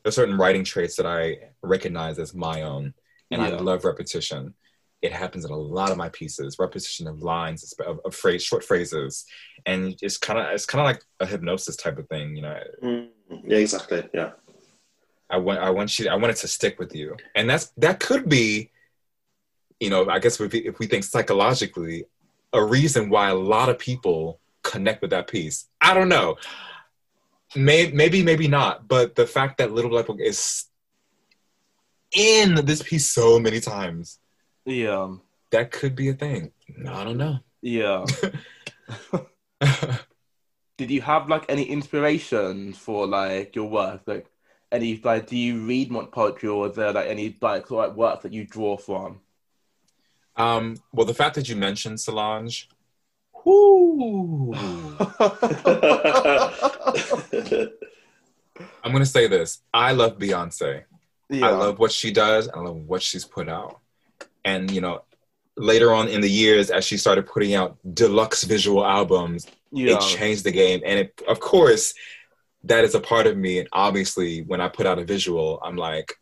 [0.03, 2.95] there's certain writing traits that I recognize as my own,
[3.31, 4.55] and I love repetition.
[5.01, 6.59] It happens in a lot of my pieces.
[6.59, 9.25] Repetition of lines, of, of phrase, short phrases,
[9.67, 12.37] and it's kind of it's kind of like a hypnosis type of thing.
[12.37, 13.09] You know, Mm,
[13.45, 14.09] yeah, exactly.
[14.13, 14.33] Yeah.
[15.31, 17.17] I want I want you I want it to stick with you.
[17.35, 18.71] And that's that could be,
[19.81, 22.05] you know, I guess if we, if we think psychologically,
[22.53, 25.67] a reason why a lot of people connect with that piece.
[25.81, 26.37] I don't know.
[27.55, 30.67] May, maybe maybe not, but the fact that Little Black Book is
[32.17, 34.19] in this piece so many times,
[34.65, 35.15] yeah.
[35.51, 36.53] that could be a thing.
[36.89, 37.39] I don't know.
[37.61, 38.05] Yeah.
[40.79, 44.03] Did you have like any inspiration for like your work?
[44.07, 44.27] Like
[44.73, 47.91] any like do you read much poetry or is there like any like sort of
[47.91, 49.21] like work that you draw from?
[50.37, 52.69] um, well, the fact that you mentioned Solange,
[53.45, 54.55] whoo,
[58.85, 59.63] I'm gonna say this.
[59.73, 60.85] I love Beyonce.
[61.31, 61.47] yeah.
[61.47, 62.49] I love what she does.
[62.49, 63.81] I love what she's put out.
[64.45, 65.03] And you know,
[65.57, 69.95] later on in the years, as she started putting out deluxe visual albums, yeah.
[69.95, 70.83] it changed the game.
[70.85, 71.95] And it, of course,
[72.65, 73.59] that is a part of me.
[73.59, 76.15] And obviously, when I put out a visual, I'm like,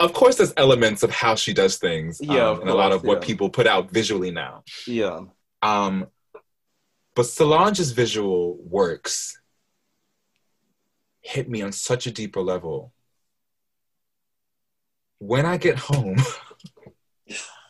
[0.00, 2.20] of course, there's elements of how she does things.
[2.22, 4.62] Yeah, um, and a lot course, of what people put out visually now.
[4.86, 5.20] yeah.
[5.62, 6.06] Um,
[7.14, 9.40] but Solange's visual works
[11.20, 12.92] hit me on such a deeper level.
[15.18, 16.16] When I get home,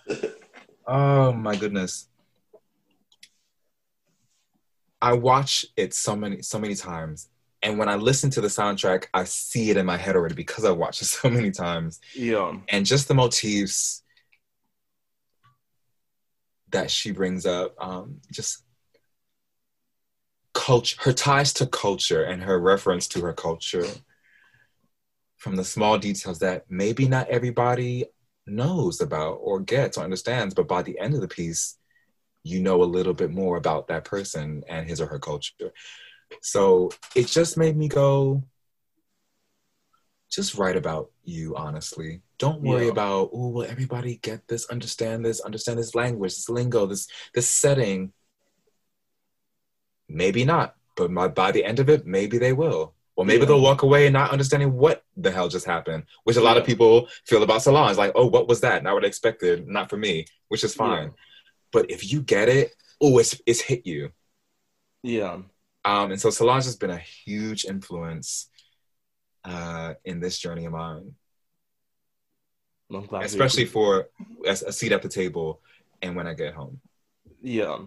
[0.86, 2.08] oh my goodness.
[5.00, 7.28] I watch it so many so many times.
[7.62, 10.64] And when I listen to the soundtrack, I see it in my head already because
[10.64, 12.54] I watched it so many times Yeah.
[12.68, 14.02] and just the motifs
[16.70, 18.64] that she brings up um, just
[20.54, 23.86] culture her ties to culture and her reference to her culture
[25.36, 28.04] from the small details that maybe not everybody
[28.46, 31.78] knows about or gets or understands but by the end of the piece
[32.48, 35.72] you know a little bit more about that person and his or her culture.
[36.40, 38.42] So it just made me go
[40.30, 42.92] just write about you honestly don't worry Yeah.
[42.92, 47.48] about oh will everybody get this understand this understand this language this lingo this this
[47.48, 48.12] setting
[50.08, 53.46] maybe not but by, by the end of it maybe they will or maybe Yeah.
[53.46, 57.08] they'll walk away not understanding what the hell just happened which a lot of people
[57.26, 60.26] feel about Solange like oh what was that not what I expected not for me
[60.48, 61.12] which is fine Yeah.
[61.72, 64.10] but if you get it oh it's it's hit you
[65.02, 65.38] Yeah.
[65.84, 68.48] um, and so Solange has been a huge influence
[69.44, 71.14] uh, in this journey of mine,
[72.90, 74.08] I'm glad especially for
[74.46, 75.60] a, a seat at the table
[76.00, 76.80] and when I get home.
[77.42, 77.78] Yeah.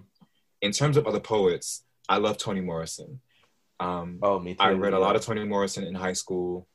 [0.62, 3.20] In terms of other poets, I love Toni Morrison.
[3.80, 4.62] Um, Oh me too.
[4.62, 6.68] I read a lot of Toni Morrison in high school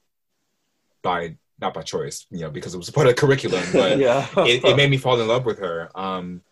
[1.02, 4.26] by not by choice, you know, because it was part of the curriculum, but yeah.
[4.38, 5.90] it, it made me fall in love with her.
[5.94, 6.42] Um,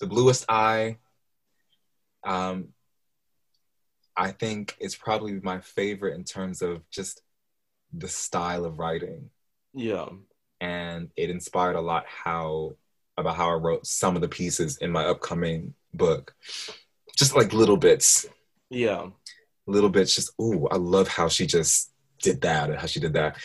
[0.00, 0.96] the bluest eye,
[2.24, 2.68] um,
[4.16, 7.22] I think is probably my favorite in terms of just
[7.92, 9.30] the style of writing,
[9.74, 10.06] yeah.
[10.60, 12.72] and it inspired a lot how
[13.16, 16.34] about how I wrote some of the pieces in my upcoming book,
[17.16, 18.26] just like little bits.
[18.70, 19.08] Yeah.
[19.66, 21.92] little bits just ooh, I love how she just
[22.22, 23.36] did that and how she did that.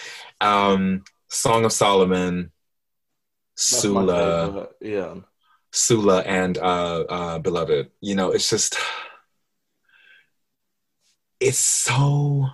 [0.41, 2.51] Um, Song of Solomon,
[3.55, 5.15] That's Sula, Yeah.
[5.71, 7.89] Sula, and uh, uh, Beloved.
[7.99, 8.77] You know, it's just
[11.39, 12.47] it's so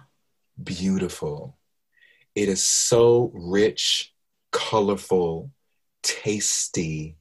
[0.61, 1.58] beautiful.
[2.35, 4.13] It is so rich,
[4.51, 5.51] colorful,
[6.03, 7.17] tasty.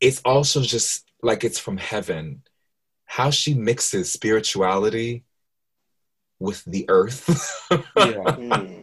[0.00, 2.42] It's also just like it's from heaven.
[3.04, 5.24] How she mixes spirituality
[6.38, 7.66] with the earth.
[7.96, 8.82] Yeah.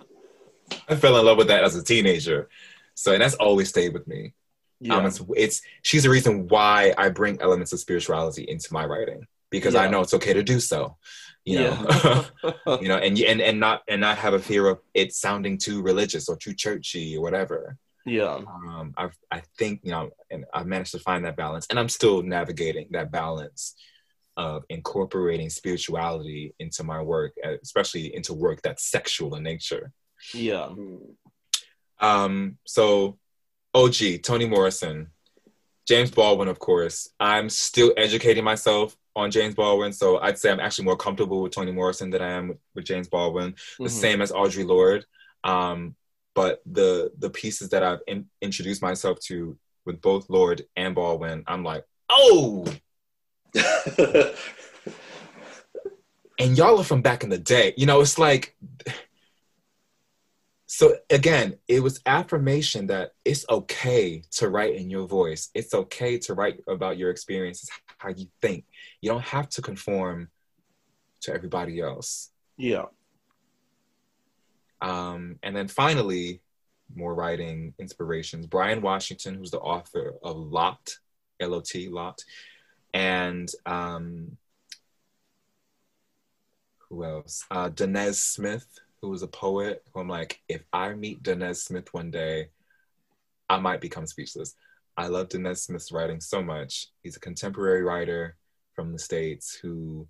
[0.90, 2.50] I fell in love with that as a teenager.
[2.96, 4.34] So and that's always stayed with me.
[4.80, 4.98] Yeah.
[4.98, 9.28] Um, it's, it's she's the reason why I bring elements of spirituality into my writing
[9.50, 10.98] because I know it's okay to do so.
[11.46, 12.78] You know, yeah.
[12.82, 15.82] you know, and and and not and not have a fear of it sounding too
[15.82, 17.78] religious or too churchy or whatever.
[18.06, 18.40] yeah.
[18.48, 21.90] Um, I I think you know, and I've managed to find that balance, and I'm
[21.90, 23.76] still navigating that balance
[24.38, 29.92] of incorporating spirituality into my work, uh, especially into work that's sexual in nature.
[30.34, 30.70] Yeah.
[32.00, 33.18] Um, so
[33.74, 35.12] OG, Toni Morrison,
[35.88, 37.10] James Baldwin, of course.
[37.20, 41.54] I'm still educating myself on James Baldwin, so I'd say I'm actually more comfortable with
[41.54, 43.56] Toni Morrison than I am with, with James Baldwin.
[43.78, 43.90] The Mhm.
[43.90, 45.06] same as Audre Lorde.
[45.44, 45.96] Um,
[46.34, 51.44] but the the pieces that I've in, introduced myself to with both Lorde and Baldwin,
[51.48, 52.66] I'm like, oh,
[56.40, 57.74] and y'all are from back in the day.
[57.78, 58.56] You know, it's like
[60.76, 65.50] so again, it was affirmation that it's okay to write in your voice.
[65.54, 68.66] It's okay to write about your experiences, how you think.
[69.00, 70.28] You don't have to conform
[71.22, 72.30] to everybody else.
[72.58, 72.88] Yeah.
[74.82, 76.42] Um, and then finally,
[76.94, 78.46] more writing inspirations.
[78.46, 80.98] Bryan Washington, who's the author of Lot,
[81.40, 82.20] L O T, Lot,
[82.94, 84.36] and um,
[86.90, 87.46] who else?
[87.50, 88.68] Uh, Danez Smith,
[89.06, 89.84] who was a poet.
[89.94, 92.50] Who I'm like, if I meet Danez Smith one day,
[93.48, 94.56] I might become speechless.
[94.98, 96.88] I love Danez Smith's writing so much.
[97.04, 98.36] He's a contemporary writer
[98.74, 100.08] from the States who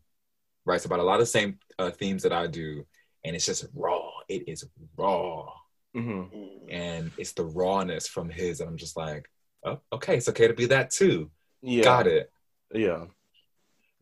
[0.64, 2.86] writes about a lot of the same uh, themes that I do.
[3.26, 4.10] And it's just raw.
[4.30, 4.66] It is
[4.96, 5.52] raw.
[5.94, 6.24] hmm
[6.70, 8.62] And it's the rawness from his.
[8.62, 9.30] And I'm just like,
[9.66, 11.30] oh, okay, it's okay to be that too.
[11.62, 11.84] Yeah.
[11.84, 12.32] Got it.
[12.74, 13.06] Yeah.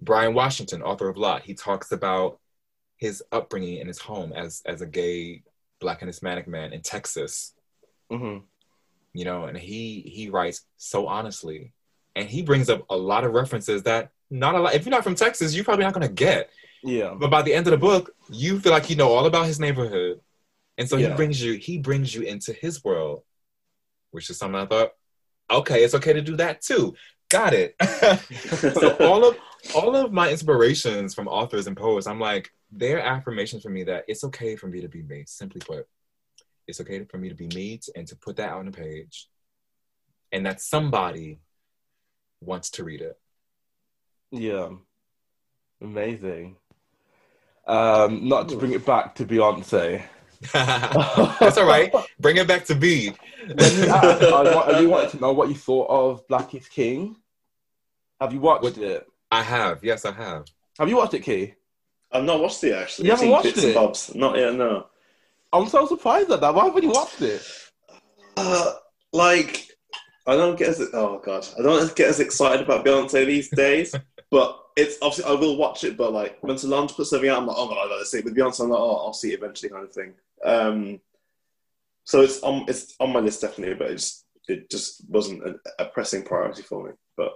[0.02, 2.40] Bryan Washington, author of Lot, he talks about
[3.04, 5.44] his upbringing in his home as as a gay
[5.82, 7.54] black and Hispanic man in Texas.
[8.10, 8.38] hmm
[9.14, 9.84] You know, and he
[10.18, 11.74] he writes so honestly,
[12.16, 14.74] and he brings up a lot of references that not a lot.
[14.76, 16.50] If you're not from Texas, you're probably not gonna get.
[16.84, 17.14] Yeah.
[17.22, 19.60] But by the end of the book, you feel like you know all about his
[19.60, 20.16] neighborhood,
[20.78, 21.10] and so Yeah.
[21.10, 23.24] he brings you he brings you into his world,
[24.12, 24.92] which is something I thought,
[25.60, 26.96] okay, it's okay to do that too.
[27.30, 27.76] Got it.
[28.80, 29.36] so all of
[29.76, 34.06] all of my inspirations from authors and poets, I'm like, they're affirmations for me that
[34.08, 35.24] it's okay for me to be me.
[35.28, 35.88] Simply put,
[36.68, 39.28] it's okay for me to be me and to put that out on a page,
[40.32, 41.40] and that somebody
[42.42, 43.18] wants to read it.
[44.32, 44.70] Yeah.
[45.82, 46.56] Amazing.
[47.68, 50.04] Um, not to bring it back to Beyonce.
[50.54, 51.94] That's all right.
[52.20, 53.14] Bring it back to B.
[53.58, 57.16] Asked, I, I really wanted to know what you thought of Black is King.
[58.20, 59.08] Have you watched What- it?
[59.34, 59.84] I have.
[59.84, 60.46] Yes, I have.
[60.80, 61.54] Have you watched it, Key?
[62.12, 63.08] I've not watched it actually.
[63.08, 63.76] You I've haven't seen watched it?
[63.76, 64.16] bobs.
[64.16, 64.54] Not yet.
[64.54, 64.88] No.
[65.52, 66.54] I'm so surprised at that.
[66.54, 67.42] Why haven't you watched it?
[68.38, 68.74] Uh,
[69.12, 69.68] like
[70.28, 73.96] I don't get as oh god, I don't get as excited about Beyonce these days.
[74.32, 75.98] but it's obviously I will watch it.
[75.98, 78.20] But like when Solange puts something out, I'm like, oh my god, I gotta see
[78.20, 78.26] it.
[78.26, 80.14] With Beyonce, I'm like, oh, I'll see it eventually, kind of thing.
[80.44, 81.00] Um,
[82.04, 85.86] so it's on it's on my list definitely, but it's it just wasn't a, a
[85.86, 86.92] pressing priority for me.
[87.18, 87.34] But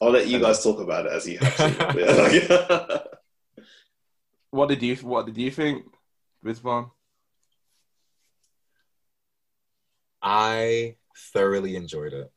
[0.00, 2.50] I'll let you guys talk about it as you have seen it.
[2.50, 2.98] Yeah.
[4.50, 5.84] What did you What did you think,
[6.42, 6.86] Brisbane?
[10.22, 10.96] I
[11.34, 12.32] thoroughly enjoyed it.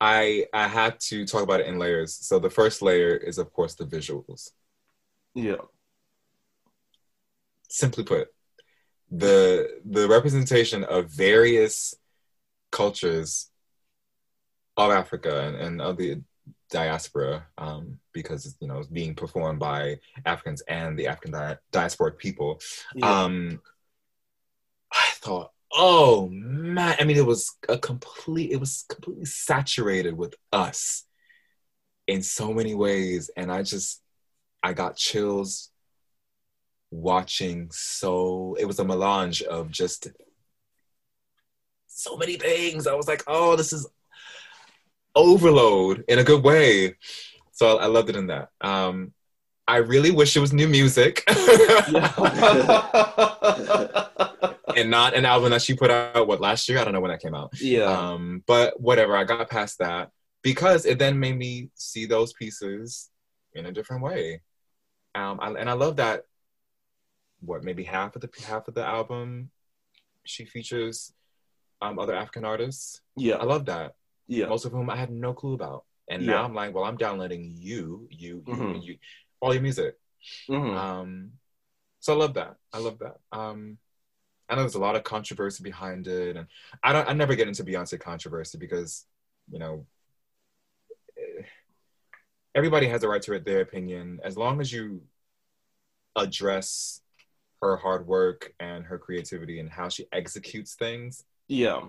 [0.00, 2.12] I I had to talk about it in layers.
[2.12, 4.50] So the first layer is of course the visuals.
[5.34, 5.62] Yeah.
[7.68, 8.28] Simply put,
[9.12, 11.94] the the representation of various
[12.72, 13.51] cultures
[14.90, 16.22] of Africa and, and of the
[16.70, 22.18] diaspora, um, because you know it's being performed by Africans and the African di- diasporic
[22.18, 22.60] people.
[22.94, 23.24] Yeah.
[23.24, 23.60] um
[24.92, 30.34] i thought oh man i mean it was a complete it was completely saturated with
[30.52, 31.04] us
[32.06, 34.02] in so many ways and i just
[34.62, 35.70] i got chills
[36.90, 40.08] watching so it was a melange of just
[41.86, 43.86] so many things i was like oh this is
[45.14, 46.94] overload in a good way
[47.52, 49.12] so i loved it in that um
[49.66, 51.22] I really wish it was new music
[54.76, 56.78] and not an album that she put out what last year.
[56.78, 57.52] I don't know when that came out.
[57.60, 57.84] yeah.
[57.84, 60.10] Um, but whatever, I got past that
[60.42, 63.10] because it then made me see those pieces
[63.54, 64.40] in a different way.
[65.14, 66.24] Um, I, and I love that.
[67.40, 69.50] What maybe half of the half of the album,
[70.24, 71.12] she features
[71.80, 73.00] um, other African artists.
[73.16, 73.36] Yeah.
[73.36, 73.94] I love that.
[74.26, 74.46] Yeah.
[74.46, 76.32] Most of whom I had no clue about, and Yeah.
[76.32, 78.82] now I'm like, well, I'm downloading you, you, you, Mhm.
[78.84, 78.98] you,
[79.40, 79.98] all your music.
[80.48, 80.76] Mhm.
[80.76, 81.32] Um,
[82.00, 82.56] so I love that.
[82.72, 83.18] I love that.
[83.32, 83.78] Um,
[84.48, 86.46] I know there's a lot of controversy behind it, and
[86.82, 87.08] I don't.
[87.08, 89.06] I never get into Beyonce controversy because,
[89.50, 89.86] you know,
[91.16, 91.42] eh,
[92.54, 95.02] everybody has a right to their opinion as long as you
[96.16, 97.00] address
[97.62, 101.24] her hard work and her creativity and how she executes things.
[101.48, 101.88] Yeah.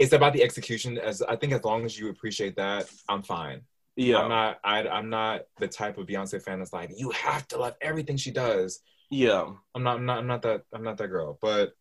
[0.00, 0.98] It's about the execution.
[0.98, 3.60] As I think, as long as you appreciate that, I'm fine.
[3.96, 4.18] Yeah.
[4.18, 4.58] I'm not.
[4.64, 8.16] I, I'm not the type of Beyonce fan that's like, you have to love everything
[8.16, 8.80] she does.
[9.10, 9.52] Yeah.
[9.74, 9.98] I'm not.
[9.98, 10.18] I'm not.
[10.18, 10.62] I'm not that.
[10.72, 11.38] I'm not that girl.
[11.40, 11.74] But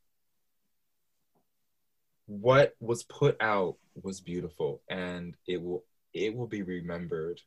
[2.27, 5.85] what was put out was beautiful, and it will.
[6.13, 7.39] It will be remembered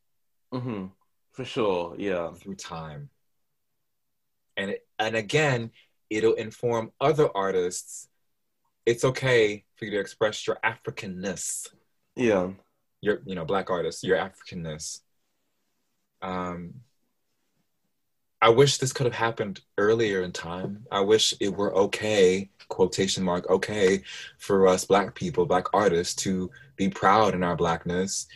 [0.52, 0.86] hmm
[1.32, 1.96] For sure.
[1.98, 2.32] Yeah.
[2.32, 3.10] through time.
[4.56, 5.72] And it, and again,
[6.10, 8.08] it'll inform other artists.
[8.84, 11.68] It's okay for you to express your Africanness.
[12.16, 12.50] Yeah.
[13.00, 15.00] Your you know black artists, your Africanness.
[16.20, 16.74] Um,
[18.42, 20.84] I wish this could have happened earlier in time.
[20.90, 24.02] I wish it were okay, quotation mark, okay,
[24.38, 28.26] for us black people, black artists to be proud in our blackness.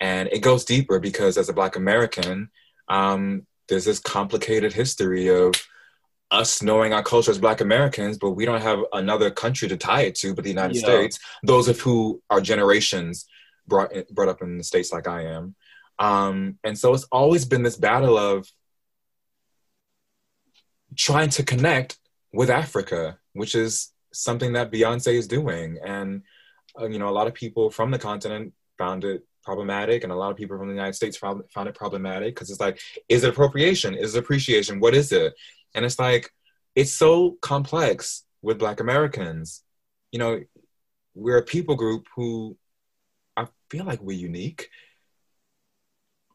[0.00, 2.50] And it goes deeper because as a black American,
[2.88, 5.54] um, there's this complicated history of
[6.30, 10.02] us knowing our culture as black Americans, but we don't have another country to tie
[10.02, 10.82] it to but the United Yeah.
[10.82, 11.18] States.
[11.42, 13.26] Those of who are generations
[13.66, 15.54] brought brought up in the States like I am.
[15.98, 18.48] Um, and so it's always been this battle of
[20.96, 21.98] trying to connect
[22.32, 25.78] with Africa, which is something that Beyonce is doing.
[25.84, 26.22] And,
[26.80, 30.16] uh, you know, a lot of people from the continent found it problematic, and a
[30.16, 33.24] lot of people from the United States found, found it problematic because it's like, is
[33.24, 33.94] it appropriation?
[33.94, 34.80] Is it appreciation?
[34.80, 35.34] What is it?
[35.74, 36.32] And it's like,
[36.74, 39.62] it's so complex with Black Americans.
[40.12, 40.40] You know,
[41.14, 42.56] we're a people group who
[43.36, 44.70] I feel like we're unique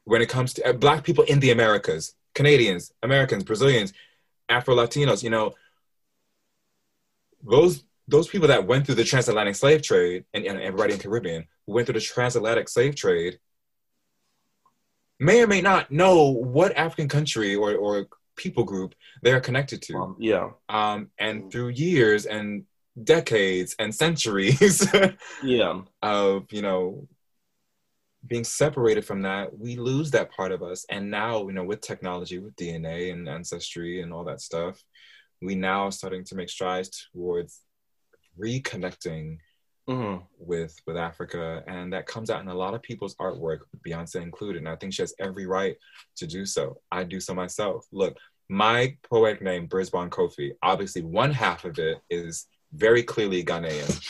[0.03, 3.91] when it comes to uh, Black people in the Americas, Canadians, Americans, Brazilians,
[4.47, 5.53] Afro Latinos, you know,
[7.43, 11.47] those those people that went through the transatlantic slave trade and, and everybody in Caribbean
[11.65, 13.39] who went through the transatlantic slave trade
[15.19, 19.97] may or may not know what African country or, or people group they're connected to.
[19.97, 20.49] Um, yeah.
[20.69, 22.63] Um, and through years and
[23.03, 24.87] decades and centuries
[25.43, 25.81] Yeah.
[26.01, 27.07] of, you know,
[28.27, 30.85] being separated from that, we lose that part of us.
[30.89, 34.83] And now, you know, with technology, with DNA and ancestry and all that stuff,
[35.41, 37.61] we now are starting to make strides towards
[38.39, 39.37] reconnecting
[39.87, 44.21] hmm with with Africa, and that comes out in a lot of people's artwork, Beyonce
[44.21, 44.59] included.
[44.59, 45.75] And I think she has every right
[46.17, 46.81] to do so.
[46.91, 47.85] I do so myself.
[47.91, 48.17] Look,
[48.49, 54.03] my poetic name, Brisbane Kofi, obviously one half of it is very clearly Ghanaian.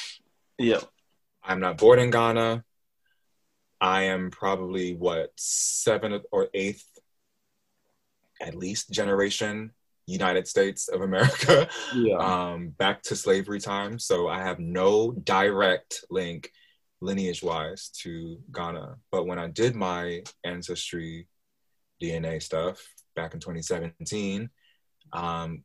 [0.57, 0.81] Yeah.
[1.43, 2.63] I'm not born in Ghana.
[3.79, 6.87] I am probably what seventh or eighth,
[8.41, 9.71] at least generation
[10.07, 12.17] United States of America, Yeah.
[12.17, 13.97] um, back to slavery time.
[13.99, 16.51] So I have no direct link
[17.01, 18.95] lineage wise to Ghana.
[19.11, 21.27] But when I did my ancestry
[22.01, 22.81] DNA stuff
[23.15, 24.49] back in 2017,
[25.13, 25.63] um,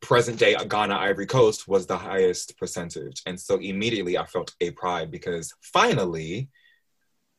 [0.00, 3.22] present day Ghana Ivory Coast was the highest percentage.
[3.26, 6.50] And so immediately I felt a pride because finally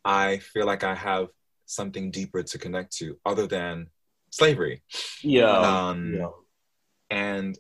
[0.04, 1.28] I feel like I have
[1.66, 3.88] something deeper to connect to other than
[4.36, 4.82] slavery.
[5.22, 5.90] yeah.
[5.90, 6.30] Um, yeah.
[7.10, 7.58] and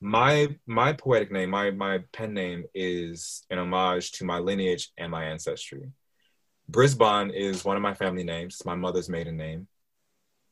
[0.00, 5.10] my my poetic name, my my pen name is an homage to my lineage and
[5.10, 5.90] my ancestry.
[6.68, 9.66] Brisbane is one of my family names, it's my mother's maiden name.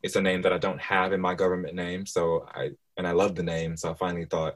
[0.03, 3.13] It's a name that I don't have in my government name, so I and I
[3.13, 4.55] love the name, so I finally thought,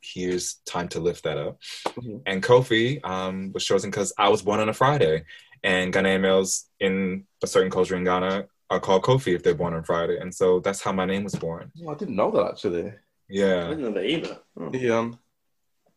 [0.00, 1.60] here's time to lift that up.
[1.86, 2.22] Mhm.
[2.26, 5.24] And Kofi um, was chosen because I was born on a Friday,
[5.62, 9.74] and Ghanaian males in a certain culture in Ghana are called Kofi if they're born
[9.74, 11.70] on Friday, and so that's how my name was born.
[11.84, 12.88] Oh, I didn't know that actually.
[12.88, 12.94] I
[13.28, 13.68] Yeah.
[13.68, 14.38] didn't know that either.
[14.58, 14.70] Oh.
[14.72, 14.98] Yeah.
[14.98, 15.18] Um,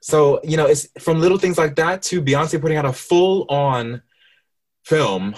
[0.02, 3.46] so, you know, it's from little things like that to Beyonce putting out a full
[3.50, 4.02] on
[4.86, 5.36] film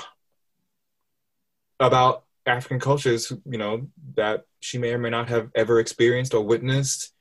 [1.80, 6.44] about African cultures, you know, that she may or may not have ever experienced or
[6.46, 7.14] witnessed.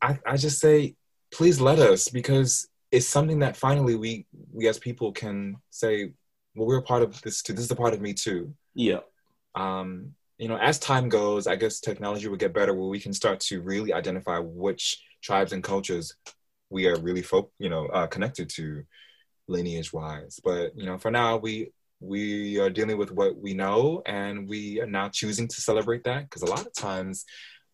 [0.00, 0.94] I, I just say,
[1.30, 6.12] please let us because it's something that finally we we as people can say,
[6.54, 7.52] well, we're a part of this too.
[7.52, 8.54] This is a part of me too.
[8.74, 9.00] Yeah.
[9.54, 13.12] um, you know, as time goes, I guess technology will get better where we can
[13.12, 16.16] start to really identify which tribes and cultures
[16.68, 18.82] we are really, folk, you know, uh, connected to
[19.46, 20.40] lineage wise.
[20.42, 21.70] But you know, for now, we
[22.00, 26.24] we are dealing with what we know, and we are now choosing to celebrate that
[26.24, 27.24] because a lot of times,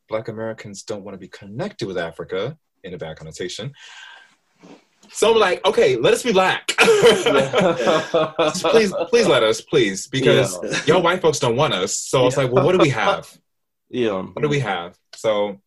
[0.09, 3.73] Black Americans don't want to be connected with Africa in a bad connotation.
[5.11, 6.69] So I'm like, okay, let us be black.
[6.79, 7.25] please,
[9.09, 10.95] please let us, please, because yeah.
[10.95, 11.97] y'all white folks don't want us.
[11.97, 13.37] So I it's like, well, what do we have?
[13.89, 14.23] Yeah.
[14.23, 14.97] What do we have?
[15.15, 15.61] So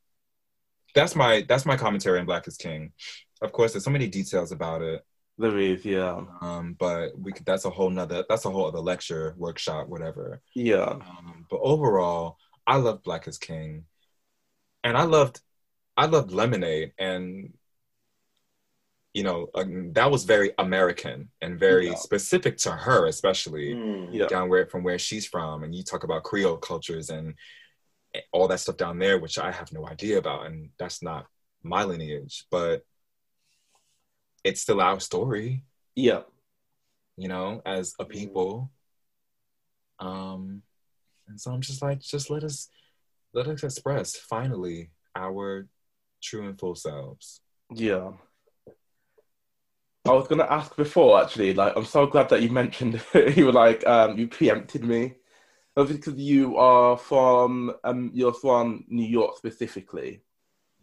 [0.94, 2.92] that's my that's my commentary on Black is King.
[3.42, 5.04] Of course, there's so many details about it.
[5.38, 6.22] There is, yeah.
[6.42, 10.42] Um, but we could, that's a whole nother that's a whole other lecture, workshop, whatever.
[10.54, 10.84] Yeah.
[10.84, 12.38] Um, but overall,
[12.68, 13.86] I love Black is King,
[14.84, 15.40] and I loved
[15.98, 17.54] I loved Lemonade, and
[19.14, 21.96] you know, um, that was very American and very yeah.
[21.96, 24.28] specific to her, especially mm, yeah.
[24.28, 25.64] down where from where she's from.
[25.64, 27.36] And you talk about Creole cultures and
[28.32, 31.28] all that stuff down there, which I have no idea about, and that's not
[31.64, 32.86] my lineage, but
[34.44, 35.64] it's still our story.
[35.96, 36.22] Yeah,
[37.18, 38.72] you know, as a people.
[40.00, 40.64] Um,
[41.28, 42.70] and so I'm just like, just let us
[43.34, 45.68] let us express finally our
[46.22, 47.42] true and full selves.
[47.74, 48.12] Yeah.
[50.12, 51.54] I was gonna ask before actually.
[51.54, 53.02] Like, I'm so glad that you mentioned
[53.36, 55.16] you were like um, you preempted me,
[55.76, 60.22] because you are from um, you're from New York specifically.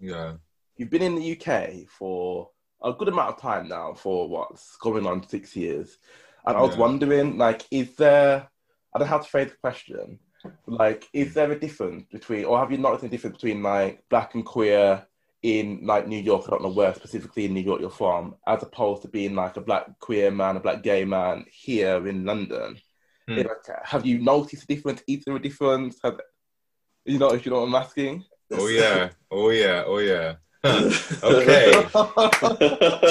[0.01, 0.35] Yeah,
[0.77, 2.51] you've been in the UK for
[2.83, 3.93] a good amount of time now.
[3.93, 5.99] For what's going on six years,
[6.47, 6.81] and I was yeah.
[6.81, 8.49] wondering, like, is there?
[8.95, 10.19] I don't know how to phrase the question.
[10.67, 14.35] Like, is there a difference between, or have you noticed a difference between like black
[14.35, 15.07] and queer
[15.43, 18.63] in like New York, I don't know where specifically in New York you're from, as
[18.63, 22.79] opposed to being like a black queer man, a black gay man here in London.
[23.29, 23.37] Hmm.
[23.37, 23.49] Like,
[23.85, 25.03] have you noticed a difference?
[25.07, 25.99] Is there a difference?
[26.03, 26.21] Have,
[27.05, 28.25] you know, if you know what I'm asking?
[28.53, 30.35] Oh yeah, oh yeah, oh yeah.
[30.65, 31.71] okay,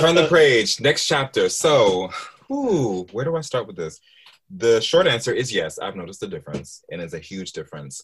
[0.01, 0.81] turn the page.
[0.81, 1.47] Next chapter.
[1.47, 2.09] So,
[2.51, 4.01] ooh, where do I start with this?
[4.49, 5.79] The short answer is yes.
[5.79, 8.01] I've noticed a difference, and it's a huge difference.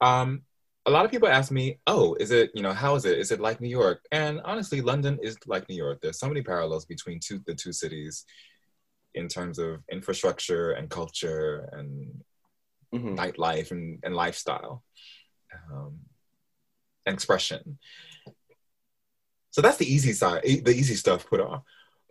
[0.00, 0.42] Um,
[0.88, 3.18] a lot of people ask me, "Oh, is it you know how is it?
[3.18, 6.00] Is it like New York?" And honestly, London is like New York.
[6.00, 8.24] There's so many parallels between two the two cities
[9.14, 12.22] in terms of infrastructure and culture and
[12.94, 13.14] mm-hmm.
[13.14, 14.82] nightlife and, and lifestyle
[15.70, 15.98] um,
[17.04, 17.78] and expression.
[19.50, 21.62] So that's the easy side, the easy stuff put off.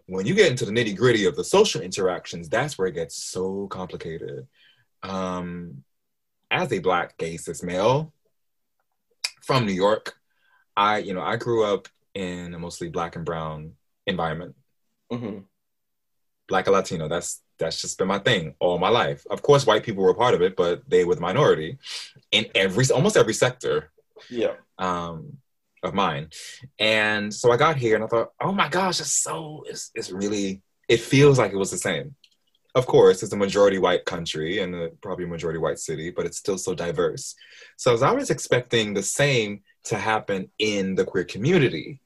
[0.07, 3.15] When you get into the nitty gritty of the social interactions, that's where it gets
[3.15, 4.47] so complicated.
[5.03, 5.84] Um,
[6.49, 8.13] as a black gay cis male,
[9.48, 10.16] from New York.
[10.76, 13.72] I, you know, I grew up in a mostly black and brown
[14.06, 14.56] environment.
[15.12, 15.39] Mm-hmm.
[16.50, 17.08] Black and Latino.
[17.08, 19.26] That's that's just been my thing all my life.
[19.30, 21.78] Of course, white people were part of it, but they were the minority
[22.32, 23.91] in every almost every sector.
[24.30, 24.56] Yeah.
[24.78, 25.38] Um,
[25.84, 26.30] of mine,
[26.80, 30.12] and so I got here and I thought, oh my gosh, it's so it's it's
[30.12, 32.16] really it feels like it was the same
[32.78, 36.28] of course, it's a majority white country and a, probably a majority white city, but
[36.28, 37.34] it's still so diverse.
[37.75, 42.01] So as I was expecting the same to happen in the queer community,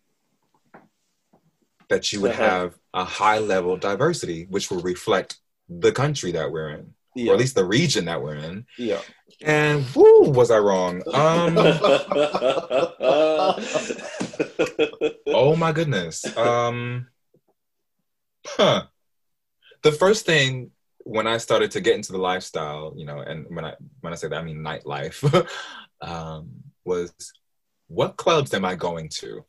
[1.90, 2.50] that you would uh-huh.
[2.50, 7.32] have a high level diversity, which will reflect the country that we're in, yeah.
[7.32, 8.66] or at least the region that we're in.
[8.78, 9.02] Yeah.
[9.42, 11.02] And whoo, was I wrong?
[11.14, 11.58] Um,
[15.28, 16.38] oh my goodness.
[16.38, 17.08] Um,
[18.46, 18.86] huh
[19.84, 20.72] the first thing
[21.04, 24.16] when I started to get into the lifestyle, you know, and when I when I
[24.16, 25.48] say that I mean nightlife,
[26.02, 26.50] um,
[26.86, 27.14] was
[27.88, 29.46] what clubs am I going to?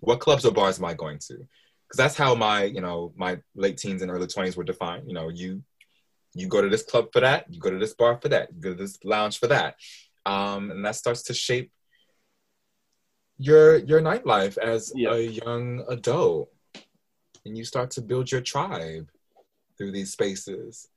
[0.00, 1.34] What clubs or bars am I going to?
[1.34, 5.04] Because that's how my you know my late teens and early twenties were defined.
[5.06, 5.62] You know, you
[6.34, 8.60] you go to this club for that, you go to this bar for that, you
[8.60, 9.74] go to this lounge for that,
[10.26, 11.72] um, and that starts to shape
[13.38, 15.12] your your nightlife as yeah.
[15.12, 16.50] a young adult
[17.44, 19.08] and you start to build your tribe
[19.76, 20.88] through these spaces.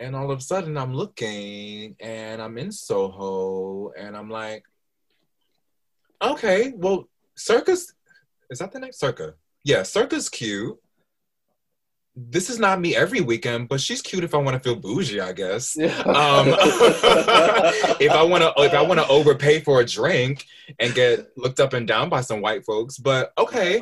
[0.00, 4.64] And all of a sudden, I'm looking and I'm in Soho, and I'm like,
[6.22, 7.92] okay, well, Circus
[8.50, 8.92] is that the name?
[8.92, 9.34] Circa.
[9.64, 10.78] Yeah, Circa's cute.
[12.16, 15.20] This is not me every weekend, but she's cute if I want to feel bougie,
[15.20, 15.76] I guess.
[15.76, 15.96] Yeah.
[16.00, 16.48] Um,
[18.00, 20.44] if I want to, if I want to overpay for a drink
[20.80, 23.80] and get looked up and down by some white folks, but okay.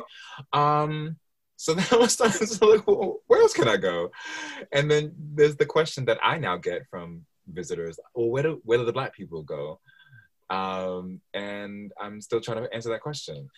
[0.53, 1.15] Um,
[1.57, 4.11] so then I was starting to look, well, where else can I go?
[4.71, 8.77] And then there's the question that I now get from visitors: Well, where do where
[8.77, 9.79] do the black people go?
[10.49, 13.49] Um, and I'm still trying to answer that question.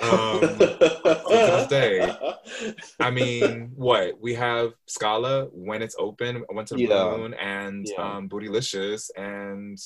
[0.00, 2.12] Um, to this day.
[3.00, 7.10] I mean, what we have Scala when it's open, I went to the Yeah.
[7.10, 8.16] moon and Yeah.
[8.16, 9.76] um, Bootylicious and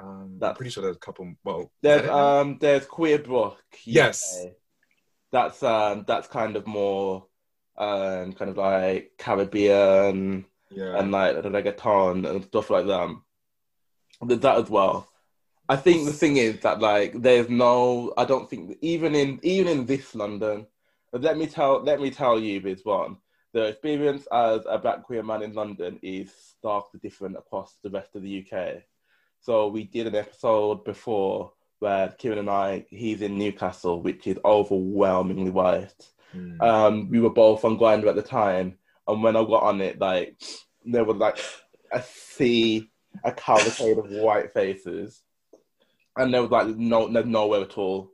[0.00, 1.32] um, I'm pretty sure there's a couple.
[1.42, 3.58] Well, There's um there's Queer Bruk.
[3.84, 4.44] Yes.
[5.30, 7.26] That's um that's kind of more
[7.76, 13.16] um kind of like Caribbean yeah, and like the reggaeton and stuff like that.
[14.22, 15.08] There's that as well.
[15.68, 19.68] I think the thing is that like there's no I don't think even in even
[19.68, 20.66] in this London,
[21.12, 23.18] let me tell let me tell you this one.
[23.52, 28.14] The experience as a black queer man in London is starkly different across the rest
[28.14, 28.82] of the UK.
[29.40, 34.38] So we did an episode before where Kieran and I, he's in Newcastle, which is
[34.44, 36.08] overwhelmingly white.
[36.34, 36.60] Mm.
[36.60, 39.98] Um, we were both on Grindr at the time, and when I got on it,
[39.98, 40.40] like
[40.84, 41.38] there was like
[41.92, 42.90] a sea,
[43.24, 45.22] a cavalcade of white faces,
[46.16, 48.10] and there was like no, there's nowhere at all.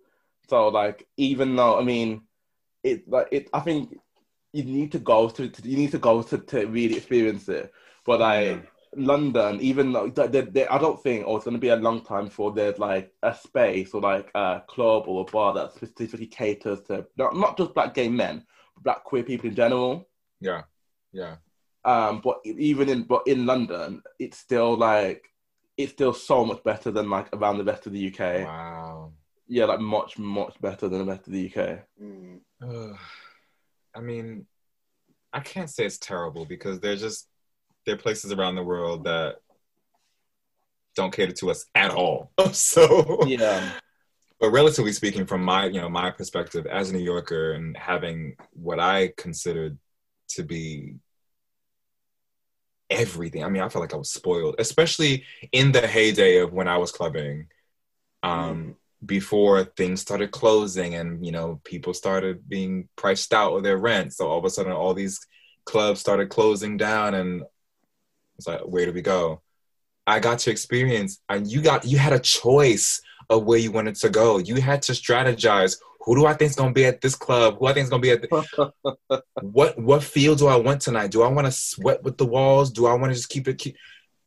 [0.48, 2.22] So like, even though I mean,
[2.82, 3.98] it like it, I think
[4.52, 7.72] you need to go to, to you need to go to, to really experience it.
[8.06, 11.68] But like London, even though they, they, I don't think, oh, it's going to be
[11.68, 15.54] a long time before there's like a space or like a club or a bar
[15.54, 19.56] that specifically caters to not, not just black gay men, but black queer people in
[19.56, 20.08] general.
[20.40, 20.62] yeah,
[21.12, 21.36] yeah.
[21.84, 25.22] Um, but even in but in London, it's still like
[25.76, 28.46] it's still so much better than like around the rest of the UK.
[28.46, 29.12] Wow.
[29.46, 31.80] Yeah, like much much better than the rest of the UK.
[32.02, 32.96] Mm.
[33.94, 34.46] I mean,
[35.32, 37.28] I can't say it's terrible because they're just
[37.84, 39.36] there are places around the world that
[40.96, 42.30] don't cater to us at all.
[42.52, 43.70] so Yeah,
[44.40, 48.36] but relatively speaking from my you know my perspective as a new yorker and having
[48.52, 49.78] what i considered
[50.28, 50.96] to be
[52.90, 56.68] everything i mean i felt like i was spoiled especially in the heyday of when
[56.68, 57.46] i was clubbing
[58.22, 63.78] um before things started closing and you know people started being priced out of their
[63.78, 64.12] rent.
[64.12, 65.20] So all of a sudden all these
[65.66, 67.42] clubs started closing down and
[68.36, 69.40] it's like where do we go
[70.06, 73.94] i got to experience and you got you had a choice of where you wanted
[73.96, 74.38] to go.
[74.38, 75.78] You had to strategize.
[76.00, 77.56] Who do I think is going to be at this club?
[77.58, 80.82] Who I think is going to be at the, what what field do I want
[80.82, 81.10] tonight?
[81.10, 82.70] Do I want to sweat with the walls?
[82.70, 83.58] Do I want to just keep it?
[83.58, 83.76] Keep,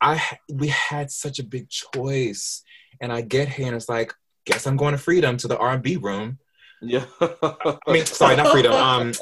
[0.01, 2.63] I we had such a big choice,
[2.99, 4.13] and I get here and it's like,
[4.45, 6.39] guess I'm going to freedom to the R and B room.
[6.81, 7.05] Yeah.
[7.21, 8.71] I mean, sorry, not freedom.
[8.73, 9.13] Um,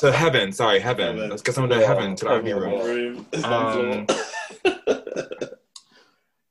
[0.00, 0.52] to heaven.
[0.52, 1.14] Sorry, heaven.
[1.16, 1.30] Heaven.
[1.30, 2.70] Let's get someone to Yeah, heaven to the R and B heaven.
[2.70, 3.26] room.
[3.34, 3.44] Room.
[3.44, 4.06] Um,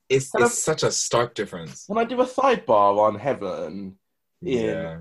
[0.10, 1.86] It's Kind of- it's such a stark difference.
[1.88, 3.98] Can I do a sidebar on Heaven?
[4.42, 5.00] Yeah.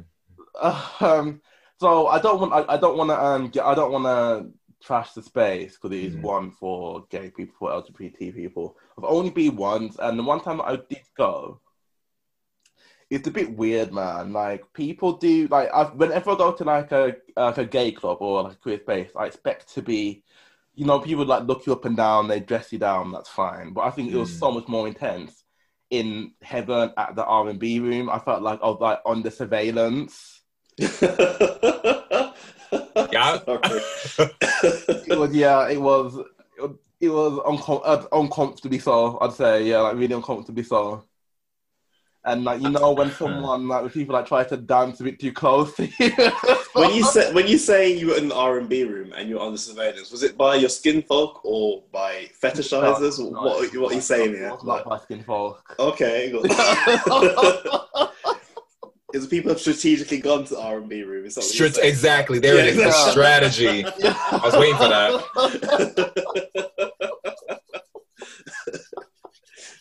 [1.01, 1.41] Um,
[1.81, 4.51] so I don't want I, I don't want to um get, I don't want to
[4.87, 6.23] trash the space because it is Mhm.
[6.23, 8.77] one for gay people for LGBT people.
[8.97, 11.61] I've only been once, and the one time that I did go,
[13.13, 14.33] it's a bit weird, man.
[14.33, 18.19] Like people do like I've, whenever I go to like a like a gay club
[18.21, 20.25] or like a queer space, I expect to be.
[20.75, 23.75] You know, people like look you up and down, they dress you down, that's fine.
[23.75, 24.39] But I think it was Mm.
[24.39, 25.45] so much more intense
[25.91, 28.09] in heaven at the R and B room.
[28.09, 30.41] I felt like I was like under surveillance.
[33.13, 33.39] Yeah.
[35.07, 36.19] It was yeah, it was
[37.01, 39.19] it was uncom- uh, uncomfortably so.
[39.21, 41.05] I'd say yeah, like really uncomfortably so.
[42.25, 45.19] And like you know when someone like when people like try to dance a bit
[45.19, 46.13] too close to you.
[46.75, 49.29] when you say when you say you were in the R and B room and
[49.29, 53.19] you were under surveillance, was it by your skin folk or by fetishizers?
[53.19, 54.53] No, no, what what are you saying here?
[54.55, 55.75] It's not my skin folk.
[55.81, 56.49] Okay, good.
[59.13, 61.27] Is people have strategically gone to the R and B room?
[61.27, 61.89] Is that what you're Strat- saying?
[61.89, 62.39] exactly.
[62.39, 62.77] There it is.
[62.77, 63.85] The strategy.
[63.85, 64.87] I was waiting for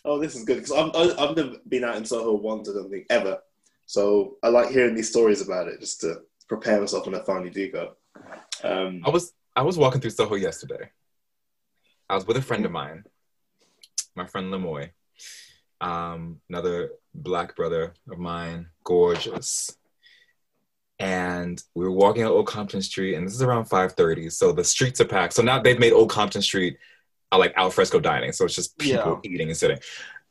[0.06, 2.90] oh, this is good because I've, I've never been out in Soho once, I don't
[2.90, 3.40] think, ever.
[3.86, 7.50] So I like hearing these stories about it just to prepare myself when I finally
[7.50, 7.94] do go.
[8.64, 10.90] Um, I was I was walking through Soho yesterday.
[12.10, 13.04] I was with a friend of mine,
[14.16, 14.92] my friend Lemoy,
[15.80, 19.76] um, another black brother of mine, gorgeous.
[21.00, 24.64] And we were walking on Old Compton Street, and this is around 5:30, so the
[24.64, 25.34] streets are packed.
[25.34, 26.78] So now they've made Old Compton Street
[27.40, 29.80] like al fresco dining, so it's just people eating and sitting.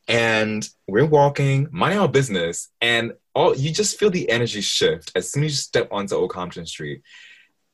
[0.07, 5.31] And we're walking, minding our business, and all you just feel the energy shift as
[5.31, 7.01] soon as you step onto Old Compton Street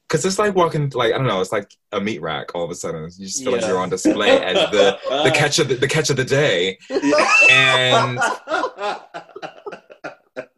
[0.08, 2.56] because it's like walking like I don't know, it's like a meat rack.
[2.56, 5.60] All of a sudden, you just feel like you're on display as the the catch
[5.60, 6.78] of the, the catch of the day,
[7.50, 8.20] and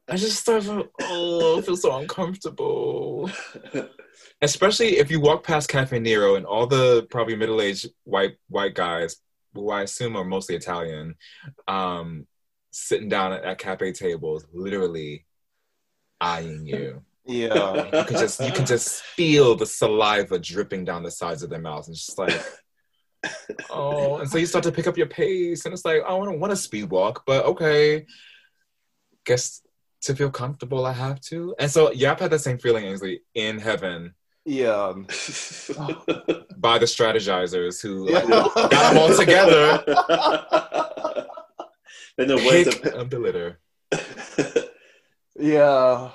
[0.10, 3.30] I just start to oh, I feel so uncomfortable.
[4.41, 8.74] Especially if you walk past Caffè Nero and all the probably middle aged white white
[8.74, 9.18] guys,
[9.53, 11.16] who I assume are mostly Italian,
[11.68, 12.26] um,
[12.72, 15.26] sitting down at, at cafe tables, literally
[16.22, 17.03] eyeing you.
[17.26, 17.86] Yeah.
[17.86, 21.60] You can just you can just feel the saliva dripping down the sides of their
[21.60, 22.41] mouths, and just like,
[23.70, 24.18] oh.
[24.18, 26.39] And so you start to pick up your pace, and it's like, oh, I don't
[26.39, 28.05] want to speed walk, but okay.
[29.26, 29.62] Guess
[30.02, 31.56] to feel comfortable, I have to.
[31.60, 34.14] And so, yeah, I've had that same feeling, Ainsley, in heaven
[34.45, 34.93] Yeah.
[36.58, 38.20] by the strategizers who Yeah.
[38.20, 39.84] like, got them all together.
[42.18, 43.60] They know where Pick of the litter.
[45.41, 46.10] Yeah.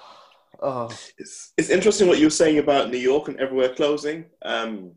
[0.62, 0.98] Oh.
[1.16, 4.26] it's, it's interesting what you were saying about New York and everywhere closing.
[4.42, 4.92] Um,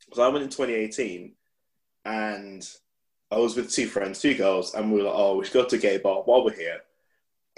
[0.00, 1.34] because I went in 2018
[2.06, 2.66] and
[3.30, 5.64] I was with two friends, two girls, and we were like, oh, we should go
[5.66, 6.80] to a gay bar while we're here.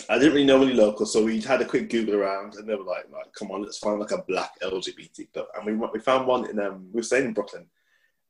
[0.09, 2.75] I didn't really know any local, so we had a quick Google around, and they
[2.75, 5.47] were like, like come on, let's find like a black LGBT club.
[5.55, 7.67] And we we found one in um, we were staying in Brooklyn,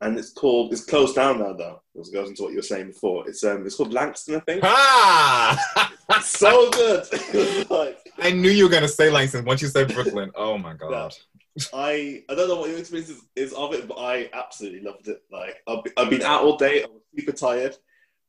[0.00, 1.82] and it's called it's closed down now though.
[1.94, 3.28] It goes into what you were saying before.
[3.28, 4.62] It's um it's called Langston, I think.
[4.64, 5.92] Ah!
[6.22, 7.06] so good.
[7.70, 10.30] Like I knew you were gonna say Langston once you said Brooklyn.
[10.34, 11.14] Oh my god.
[11.74, 15.08] I I don't know what your experience is, is of it, but I absolutely loved
[15.08, 15.22] it.
[15.30, 17.76] Like I've, I've been out all day, I was super tired,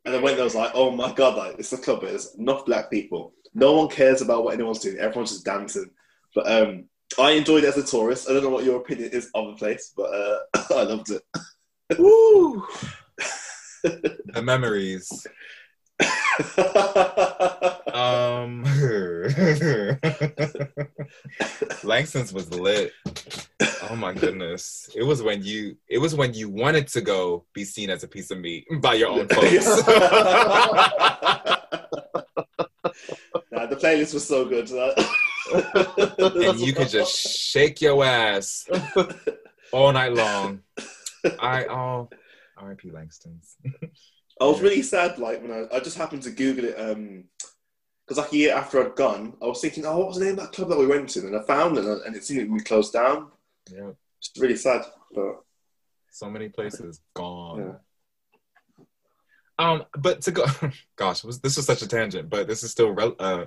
[0.05, 0.43] and I went there.
[0.43, 2.01] I was like, oh my god, like it's a club.
[2.01, 3.33] There's enough black people.
[3.53, 4.97] No one cares about what anyone's doing.
[4.97, 5.89] Everyone's just dancing.
[6.33, 6.85] But um,
[7.19, 8.29] I enjoyed it as a tourist.
[8.29, 10.39] I don't know what your opinion is of the place, but uh,
[10.75, 11.21] I loved it.
[11.99, 12.65] Woo!
[13.83, 15.27] the memories.
[18.01, 18.63] Um,
[21.83, 22.93] Langston's was lit.
[23.89, 24.89] Oh my goodness!
[24.95, 25.77] It was when you.
[25.87, 28.95] It was when you wanted to go be seen as a piece of meat by
[28.95, 29.65] your own folks.
[33.51, 34.69] nah, the playlist was so good.
[36.47, 38.67] and you could just shake your ass
[39.71, 40.61] all night long.
[41.39, 42.09] I oh,
[42.57, 42.91] R.I.P.
[42.91, 43.57] Langston's.
[44.41, 47.25] I was really sad, like when I, I just happened to Google it, um,
[48.03, 50.33] because like a year after I'd gone, I was thinking, oh, what was the name
[50.33, 51.27] of that club that we went to?
[51.27, 53.27] And I found it, and it seemed to be closed down.
[53.71, 54.81] Yeah, It's really sad,
[55.13, 55.43] but
[56.09, 57.59] so many places gone.
[57.59, 58.85] Yeah.
[59.59, 60.45] Um, but to go,
[60.95, 63.45] gosh, was, this was such a tangent, but this is still re- uh,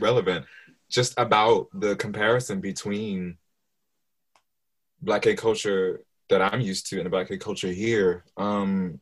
[0.00, 0.44] relevant.
[0.90, 3.38] Just about the comparison between
[5.00, 8.24] Black gay culture that I'm used to and the Black gay culture here.
[8.36, 8.98] Um,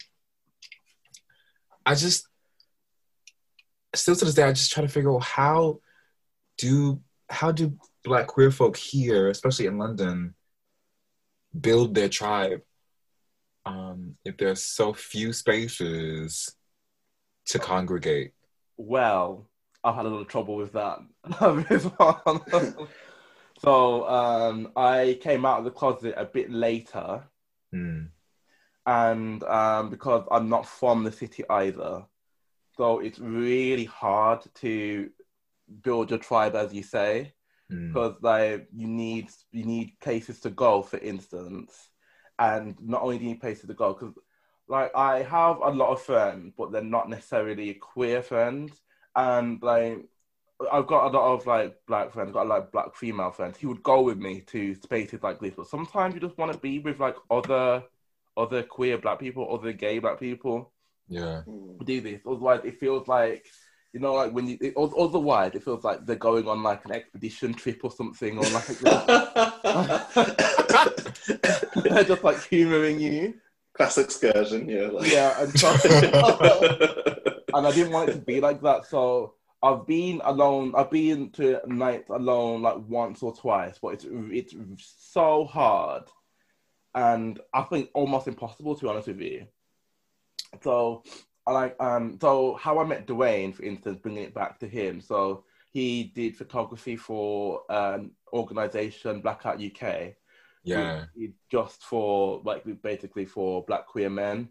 [1.85, 2.27] I just
[3.95, 5.81] still to this day, I just try to figure out how
[6.59, 10.35] do how do Black queer folk here, especially in London,
[11.59, 12.63] build their tribe
[13.67, 16.55] um, if there's so few spaces
[17.47, 18.33] to congregate.
[18.77, 19.49] Well,
[19.85, 20.99] I've had a little trouble with that.
[23.63, 27.25] So um, I came out of the closet a bit later,
[27.73, 28.07] Hmm.
[28.91, 32.07] And um, because I'm not from the city either,
[32.77, 35.11] so it's really hard to
[35.83, 37.35] build your tribe, as you say,
[37.71, 37.93] Hmm.
[37.93, 41.91] because like you need you need places to go, for instance,
[42.39, 44.15] and not only do you need places to go, because
[44.69, 48.83] like I have a lot of friends, but they're not necessarily queer friends,
[49.17, 49.99] and like
[50.73, 53.83] I've got a lot of like black friends, got like black female friends who would
[53.83, 55.55] go with me to spaces like this.
[55.57, 57.85] But sometimes you just want to be with like other
[58.41, 60.73] other queer black people, other gay black people
[61.09, 61.43] Yeah.
[61.85, 62.21] do this.
[62.27, 63.47] Otherwise, it feels like
[63.93, 64.57] you know, like when you.
[64.61, 68.45] It, otherwise, it feels like they're going on like an expedition trip or something, or
[68.51, 68.69] like
[71.85, 73.35] they're just like humoring you.
[73.75, 74.69] classic excursion.
[74.69, 75.11] Yeah, like.
[75.11, 75.69] Yeah, and so,
[77.55, 78.87] and I didn't want it to be like that.
[78.87, 80.73] So I've been alone.
[80.77, 84.55] I've been to nights alone like once or twice, but it's it's
[85.13, 86.05] so hard,
[86.95, 89.47] and I think almost impossible to be honest with you.
[90.63, 91.03] So
[91.47, 95.01] I like um so how I met Dwayne, for instance, bringing it back to him.
[95.01, 100.15] So he did photography for an organization Blackout UK
[100.65, 101.05] Yeah.
[101.51, 104.49] just for like basically for black queer men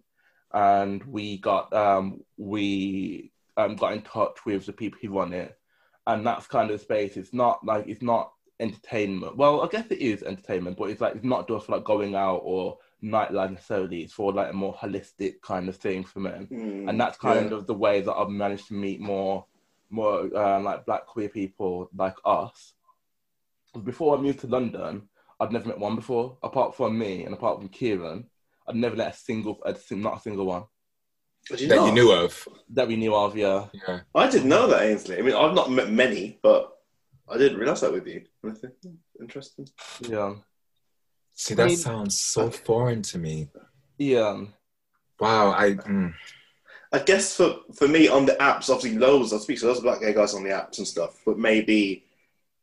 [0.54, 5.58] and we got um we um got in touch with the people who run it
[6.08, 9.86] and that's kind of the space it's not like it's not entertainment well i guess
[9.90, 14.02] it is entertainment but it's like it's not just like going out or nightlife necessarily
[14.02, 17.52] it's for like a more holistic kind of thing for men Mm, and that's kind
[17.52, 17.58] yeah.
[17.58, 19.46] of the way that I've managed to meet more,
[19.90, 22.74] more uh, like black queer people like us.
[23.84, 25.08] Before I moved to London,
[25.40, 28.26] I'd never met one before, apart from me and apart from Kieran.
[28.68, 30.64] I'd never met a single, a, sing- not a single one
[31.58, 31.86] you That know?
[31.86, 32.48] you knew of.
[32.72, 33.38] that we knew of.
[33.38, 34.02] Yeah, Yeah.
[34.14, 35.18] I didn't know that, Ainsley.
[35.20, 36.79] I mean, I've not met many, but
[37.32, 38.24] I didn't realize that with you.
[38.46, 38.74] I think,
[39.20, 39.68] Interesting.
[40.02, 40.36] yeah,
[41.34, 43.50] See, that I mean- sounds so foreign to me.
[43.98, 44.46] yeah.
[45.20, 45.52] Wow.
[45.52, 45.72] I.
[45.74, 46.14] Mm.
[46.92, 49.32] I guess for, for me on the apps, obviously loads.
[49.32, 52.06] I speak to loads of black gay guys on the apps and stuff, but maybe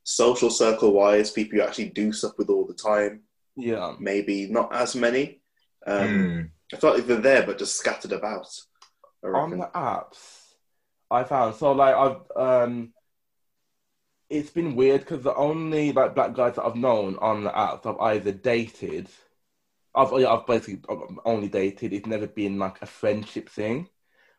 [0.03, 3.21] social circle wise, people you actually do stuff with all the time,
[3.57, 3.95] Yeah.
[4.01, 5.43] maybe not as many.
[5.87, 6.51] Um, Mm.
[6.73, 8.49] I felt like they're there, but just scattered about.
[9.23, 10.43] On the apps
[11.11, 12.93] i found so like i've um
[14.29, 17.87] it's been weird because the only like black guys that i've known on the apps
[17.87, 19.09] i've either dated
[19.95, 20.81] i've yeah, i've basically
[21.25, 23.89] only dated it's never been like a friendship thing.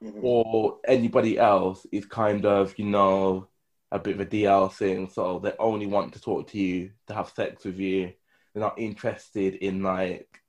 [0.04, 0.20] Mhm.
[0.22, 3.48] or anybody else is kind of you know
[3.92, 5.10] a bit of a dl thing.
[5.10, 8.14] So they only want to talk to you to have sex with you.
[8.54, 10.42] They're not interested in like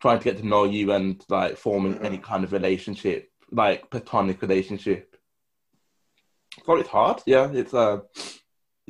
[0.00, 4.40] trying to get to know you and like forming any kind of relationship like platonic
[4.40, 5.16] relationship.
[6.64, 7.22] So it's hard.
[7.26, 8.00] Yeah it's uh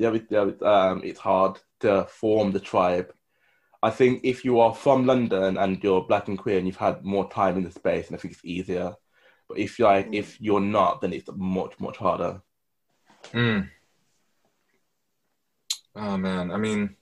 [0.01, 3.13] yeah, it, yeah it's, um it's hard to form the tribe
[3.83, 7.03] i think if you are from london and you're black and queer and you've had
[7.03, 8.93] more time in the space and i think it's easier
[9.47, 12.41] but if you're like if you're not then it's much much harder
[13.33, 13.69] Mm.
[15.95, 16.95] Oh man, I mean,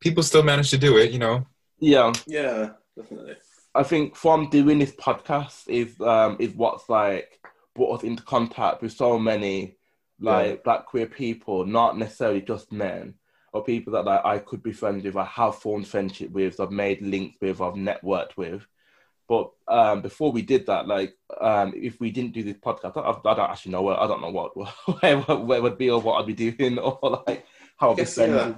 [0.00, 1.46] people still manage to do it, you know.
[1.80, 3.36] yeah Yeah, definitely.
[3.74, 7.40] I think from doing this podcast is um is what's like
[7.74, 9.75] brought us into contact with so many
[10.20, 10.62] like Yeah.
[10.64, 13.14] black queer people, not necessarily just men,
[13.52, 16.70] or people that like I could be friends with, I have formed friendship with, I've
[16.70, 18.66] made links with, I've networked with.
[19.28, 23.30] But um, before we did that, like um, if we didn't do this podcast, I,
[23.30, 24.52] I don't actually know where I don't know what
[25.02, 27.44] where, where would be or what I'd be doing or like
[27.76, 28.54] how I'd be spending yeah.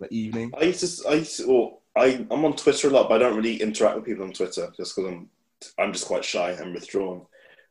[0.00, 0.52] the evening.
[0.58, 3.18] I used to, I used to, well, I, I'm on Twitter a lot, but I
[3.18, 5.28] don't really interact with people on Twitter just because I'm,
[5.78, 7.26] I'm just quite shy and withdrawn.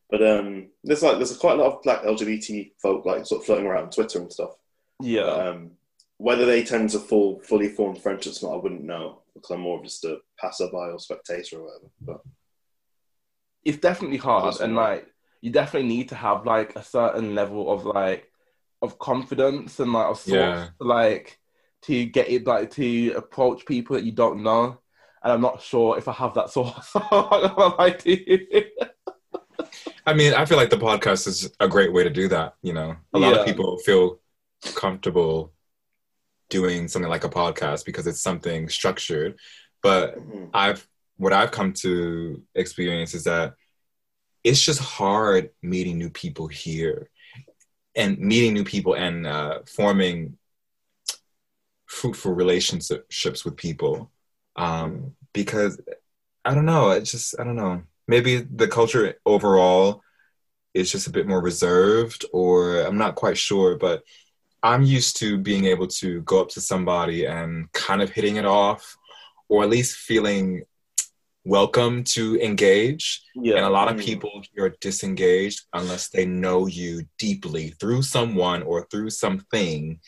[0.09, 3.45] But um, there's like, there's quite a lot of black LGBT folk like sort of
[3.45, 4.51] floating around on Twitter and stuff.
[5.01, 5.71] Yeah, Um,
[6.17, 9.61] whether they tend to full, fully form friendships or not, I wouldn't know because I'm
[9.61, 11.91] more of just a passerby or spectator or whatever.
[12.01, 12.21] But
[13.63, 15.07] it's definitely hard and like
[15.41, 18.29] you definitely need to have like a certain level of like
[18.81, 20.67] of confidence and like of sorts Yeah.
[20.79, 21.37] like
[21.83, 24.79] to get it like to approach people that you don't know
[25.23, 28.65] and i'm not sure if i have that sort of like to
[30.09, 32.55] I mean, I feel like the podcast is a great way to do that.
[32.63, 33.39] You know, a lot Yeah.
[33.41, 34.19] of people feel
[34.73, 35.53] comfortable
[36.49, 39.37] doing something like a podcast because it's something structured.
[39.83, 40.49] But mhm.
[40.51, 40.87] I've
[41.17, 43.53] what I've come to experience is that
[44.43, 47.11] it's just hard meeting new people here
[47.95, 50.37] and meeting new people and uh, forming
[51.85, 54.11] fruitful relationships with people
[54.55, 55.79] um, because
[56.43, 56.91] I don't know.
[56.91, 57.83] It's just I don't know.
[58.09, 58.31] Maybe
[58.61, 60.01] the culture overall
[60.73, 63.77] is just a bit more reserved, or I'm not quite sure.
[63.77, 63.97] But
[64.63, 68.45] I'm used to being able to go up to somebody and kind of hitting it
[68.45, 68.83] off,
[69.49, 70.63] or at least feeling
[71.45, 73.05] welcome to engage.
[73.35, 74.05] yeah And a lot of Mm.
[74.09, 79.99] people are disengaged unless they know you deeply through someone or through something.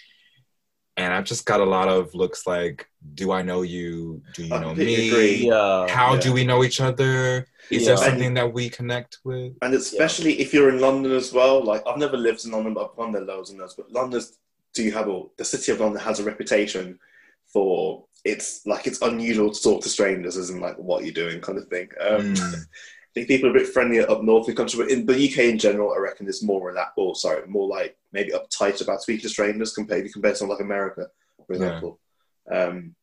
[0.97, 4.21] And I've just got a lot of looks like, do I know you?
[4.35, 5.07] Do you know completely me?
[5.09, 5.35] agree.
[5.47, 6.21] yeah How Yeah.
[6.25, 7.47] do we know each other?
[7.71, 7.89] Is Yeah.
[7.95, 9.53] there something that we connect with?
[9.61, 11.63] And especially if you're in London as well.
[11.63, 13.75] Like I've never lived in London, but I've gone there loads and loads.
[13.75, 14.37] But London's
[14.73, 16.97] do you have a, the city of London has a reputation
[17.51, 21.41] for it's like it's unusual to talk to strangers, as in like what you're doing
[21.41, 21.89] kind of thing.
[21.99, 22.65] Um, Mm.
[23.11, 25.13] I think people are a bit friendlier up north in the country, but in the
[25.29, 26.93] UK in general, I reckon is more relaxed.
[26.95, 31.07] Or sorry, more like maybe uptight about speaking to strangers compared compared to like America,
[31.45, 31.63] for Yeah.
[31.63, 31.99] example.
[32.49, 32.95] Um,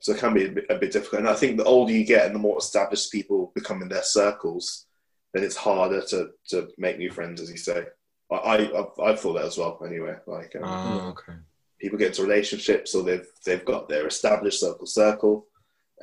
[0.00, 1.20] so it can be a bit, a bit difficult.
[1.20, 4.02] And I think the older you get and the more established people become in their
[4.02, 4.86] circles,
[5.32, 7.84] then it's harder to, to make new friends, as you say.
[8.32, 9.78] I, I I've, I've thought that as well.
[9.86, 11.38] Anyway, like um, Oh, okay.
[11.78, 15.46] people get into relationships or they've they've got their established circle circle,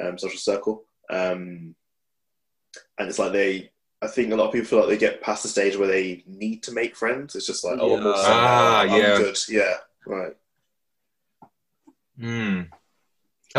[0.01, 1.75] um, social circle, um,
[2.99, 3.71] and it's like they.
[3.99, 6.23] I think a lot of people feel like they get past the stage where they
[6.27, 7.35] need to make friends.
[7.35, 8.13] It's just like, oh, I'm Yeah.
[8.15, 9.17] Ah, I'm yeah.
[9.17, 9.37] good.
[9.49, 9.73] Yeah,
[10.05, 10.33] right.
[12.19, 12.69] Mm.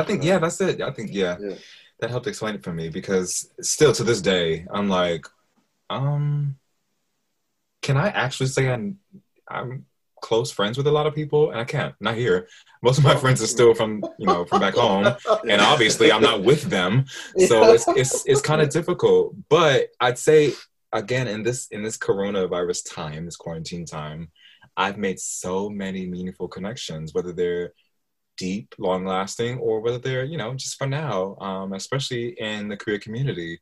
[0.01, 0.81] I think, yeah, that's it.
[0.81, 1.57] I think, yeah, Yeah.
[2.01, 5.27] that helped explain it for me because still to this day, I'm like,
[5.91, 6.57] um,
[7.83, 8.99] can I actually say I'm,
[9.49, 9.87] I'm
[10.21, 11.51] close friends with a lot of people?
[11.51, 12.49] And I can't, not here.
[12.83, 15.15] Most of my friends are still from, you know, from back home.
[15.49, 17.07] And obviously I'm not with them.
[17.47, 20.53] so it's it's it's kind of difficult but i'd say
[20.93, 24.31] again in this in this coronavirus time this quarantine time
[24.77, 27.73] i've made so many meaningful connections whether they're
[28.39, 32.77] deep long lasting or whether they're you know just for now um, especially in the
[32.77, 33.59] career community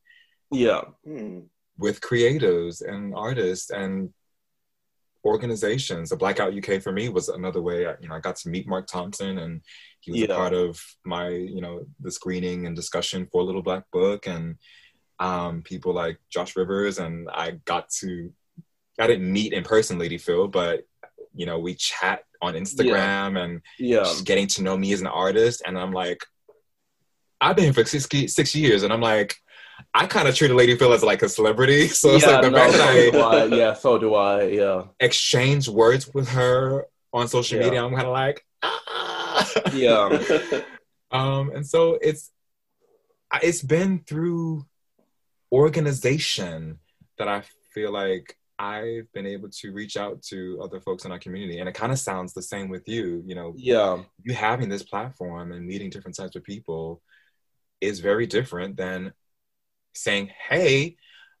[0.51, 1.39] yeah Hmm.
[1.77, 4.13] with creatives and artists and
[5.25, 6.09] organizations.
[6.09, 7.85] The Blackout UK for me was another way.
[7.85, 9.61] I, you know, I got to meet Marc Thompson, and
[9.99, 10.27] he was Yeah.
[10.31, 14.55] a part of my, you know, the screening and discussion for Little Black Book, and
[15.19, 18.31] um, people like Josh Rivers, and I got to,
[18.99, 20.85] I didn't meet in person Lady Phyll, but
[21.37, 23.43] you know, we chat on Instagram yeah.
[23.43, 24.03] and yeah.
[24.03, 25.61] she's getting to know me as an artist.
[25.65, 26.19] And I'm like,
[27.39, 29.35] I've been here for six, six years, and I'm like,
[29.93, 31.87] I kind of treat a Lady Phyll as like a celebrity.
[31.97, 34.83] So it's like the no, fact that so I, yeah, so do I, yeah.
[34.99, 37.65] Exchange words with her on social yeah.
[37.65, 37.83] media.
[37.83, 39.53] I'm kind of like, ah.
[39.73, 40.61] yeah.
[41.11, 42.31] um, and so it's
[43.41, 44.65] it's been through
[45.51, 46.79] organization
[47.17, 47.43] that I
[47.73, 51.59] feel like I've been able to reach out to other folks in our community.
[51.59, 53.53] And it kind of sounds the same with you, you know.
[53.55, 54.01] Yeah.
[54.23, 57.01] You having this platform and meeting different types of people
[57.81, 59.13] is very different than
[59.93, 60.97] saying, hey,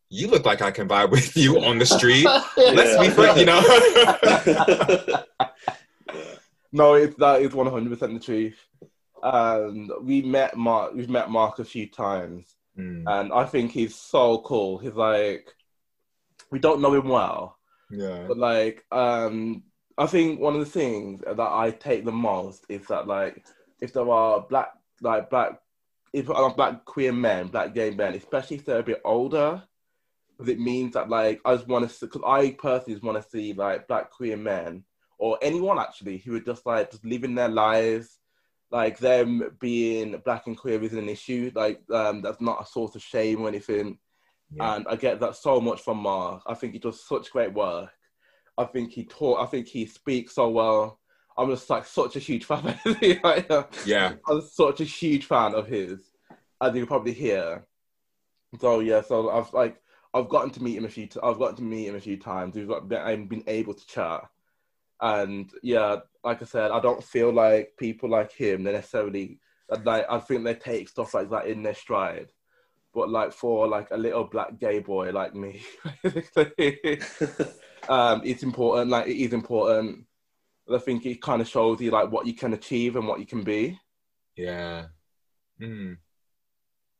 [0.09, 2.25] you look like I can vibe with you on the street.
[2.57, 3.61] Let's be friends, you know.
[6.71, 8.57] no, it's that is one hundred percent the truth.
[9.21, 10.93] And we met Marc.
[10.93, 13.03] We've met Marc a few times, mm.
[13.05, 14.77] and I think he's so cool.
[14.77, 15.53] He's like,
[16.51, 17.57] we don't know him well,
[17.89, 19.63] yeah, but like, um,
[19.97, 23.45] I think one of the things that I take the most is that like,
[23.81, 24.71] if there are black,
[25.01, 25.59] like black
[26.13, 29.61] if uh, black queer men, black gay men, especially if they're a bit older,
[30.37, 33.29] because it means that like I just want to, because I personally just want to
[33.29, 34.83] see like black queer men
[35.17, 38.19] or anyone actually who are just like just living their lives,
[38.71, 42.95] like them being black and queer isn't an issue, like um, that's not a source
[42.95, 43.97] of shame or anything.
[44.51, 44.75] Yeah.
[44.75, 46.41] And I get that so much from Marc.
[46.47, 47.89] I think he does such great work.
[48.57, 49.41] I think he taught.
[49.41, 50.99] I think he speaks so well.
[51.37, 52.79] I'm just like such a huge fan.
[53.01, 55.99] yeah, I'm such a huge fan of his,
[56.61, 57.67] as you can probably hear.
[58.59, 59.79] So yeah, so I've like
[60.13, 61.05] I've gotten to meet him a few.
[61.05, 62.55] T- I've gotten to meet him a few times.
[62.55, 64.21] We've got I've been able to chat,
[65.01, 69.39] and yeah, like I said, I don't feel like people like him they necessarily
[69.83, 70.05] like.
[70.09, 72.31] I think they take stuff like that in their stride,
[72.97, 75.61] but like for like a little black gay boy like me,
[77.87, 78.89] um, it's important.
[78.89, 80.07] Like it is important
[80.73, 83.25] I think it kind of shows you like what you can achieve and what you
[83.25, 83.79] can be.
[84.35, 84.87] Yeah.
[85.61, 85.97] Mm.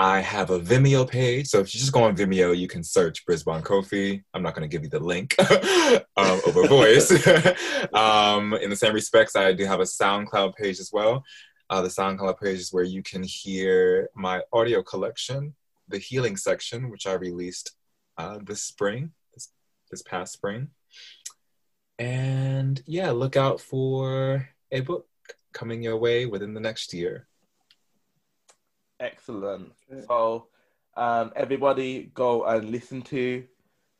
[0.00, 1.48] I have a Vimeo page.
[1.48, 4.22] So if you just go on Vimeo, you can search Brisbane Kofi.
[4.32, 5.34] I'm not going to give you the link
[6.16, 7.10] um, over voice.
[7.92, 11.24] um, in the same respects, I do have a SoundCloud page as well.
[11.68, 15.56] Uh, the SoundCloud page is where you can hear my audio collection,
[15.88, 17.72] the healing section, which I released
[18.16, 19.48] uh, this spring, this,
[19.90, 20.68] this past spring.
[21.98, 25.06] And yeah, look out for a book
[25.52, 27.26] coming your way within the next year.
[29.00, 29.72] Excellent.
[30.06, 30.48] So,
[30.96, 33.44] um, everybody go and listen to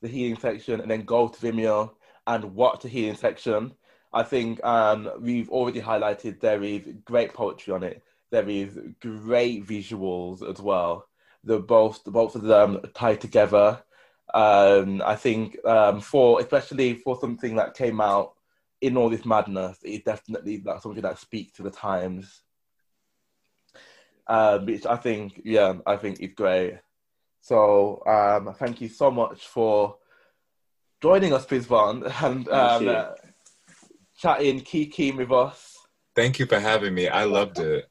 [0.02, 1.92] the healing section and then go to Vimeo
[2.26, 3.72] and watch the healing section.
[4.12, 8.02] I think um, we've already highlighted there is great poetry on it.
[8.30, 11.06] There is great visuals as well.
[11.44, 13.82] The both both of them tie together.
[14.34, 18.34] Um, I think um, for especially for something that came out
[18.80, 22.42] in all this madness, it definitely like something that speaks to the times
[24.28, 26.78] um, which I think, yeah, I think is great.
[27.40, 29.96] So um, thank you so much for
[31.00, 33.06] joining us, Brisbane, and um, uh,
[34.16, 35.76] chatting Kiki with us.
[36.14, 37.08] Thank you for having me.
[37.08, 37.88] I loved it.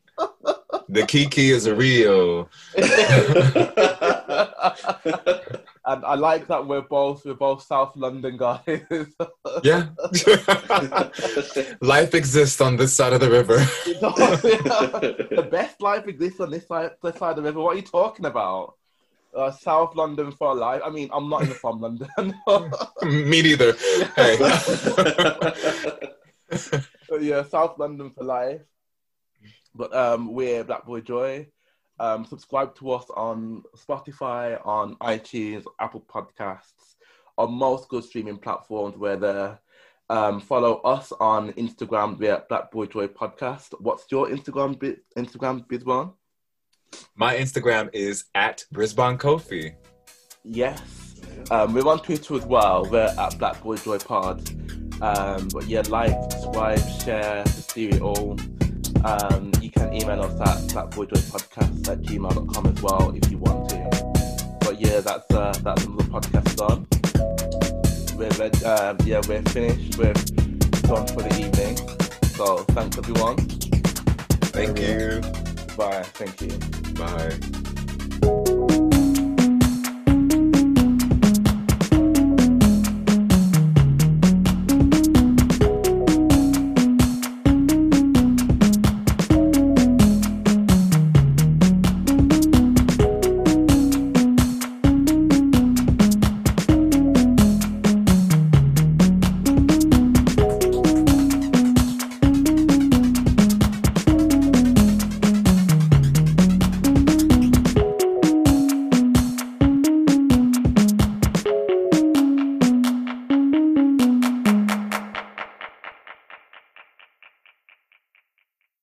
[0.90, 2.50] the Kiki is real.
[5.88, 8.62] and I like that we're both we're both South London guys.
[9.64, 9.88] yeah,
[11.82, 13.56] life exists on this side of the river.
[13.86, 17.62] the best life exists on this side, this side of the river.
[17.62, 18.76] What are you talking about?
[19.36, 20.82] Uh, South London for life.
[20.84, 22.10] I mean, I'm not even from London.
[23.04, 23.74] Me neither.
[24.16, 24.38] Hey.
[27.22, 28.62] yeah, South London for life.
[29.76, 31.48] But um, we're Black Boy Joy.
[32.00, 36.96] Um, subscribe to us on Spotify, on iTunes, Apple Podcasts,
[37.38, 39.60] on most good streaming platforms where there.
[40.10, 43.74] Um, follow us on Instagram via Black Boy Joy Podcast.
[43.82, 46.12] What's your Instagram bit Instagram Brisbane?
[47.16, 49.76] My Instagram is at Brisbane Kofi.
[50.44, 51.16] Yes.
[51.52, 52.88] Um, we're on Twitter as well.
[52.90, 54.50] We're at Black Boy Joy Pod.
[55.02, 58.38] Um, but yeah, like, subscribe, share, see it all.
[59.06, 64.58] Um, you can email us at blackboyjoypodcast at gmail.com as well if you want to.
[64.62, 66.88] But yeah, that's uh, that's another podcast done.
[68.18, 68.30] We're
[68.66, 69.98] um, yeah, we're finished.
[69.98, 71.78] We're done for the evening.
[72.36, 73.38] So thanks everyone.
[74.52, 75.22] Thank you.
[75.78, 76.04] Bye.
[76.04, 76.58] Thank you.
[76.94, 77.64] Bye.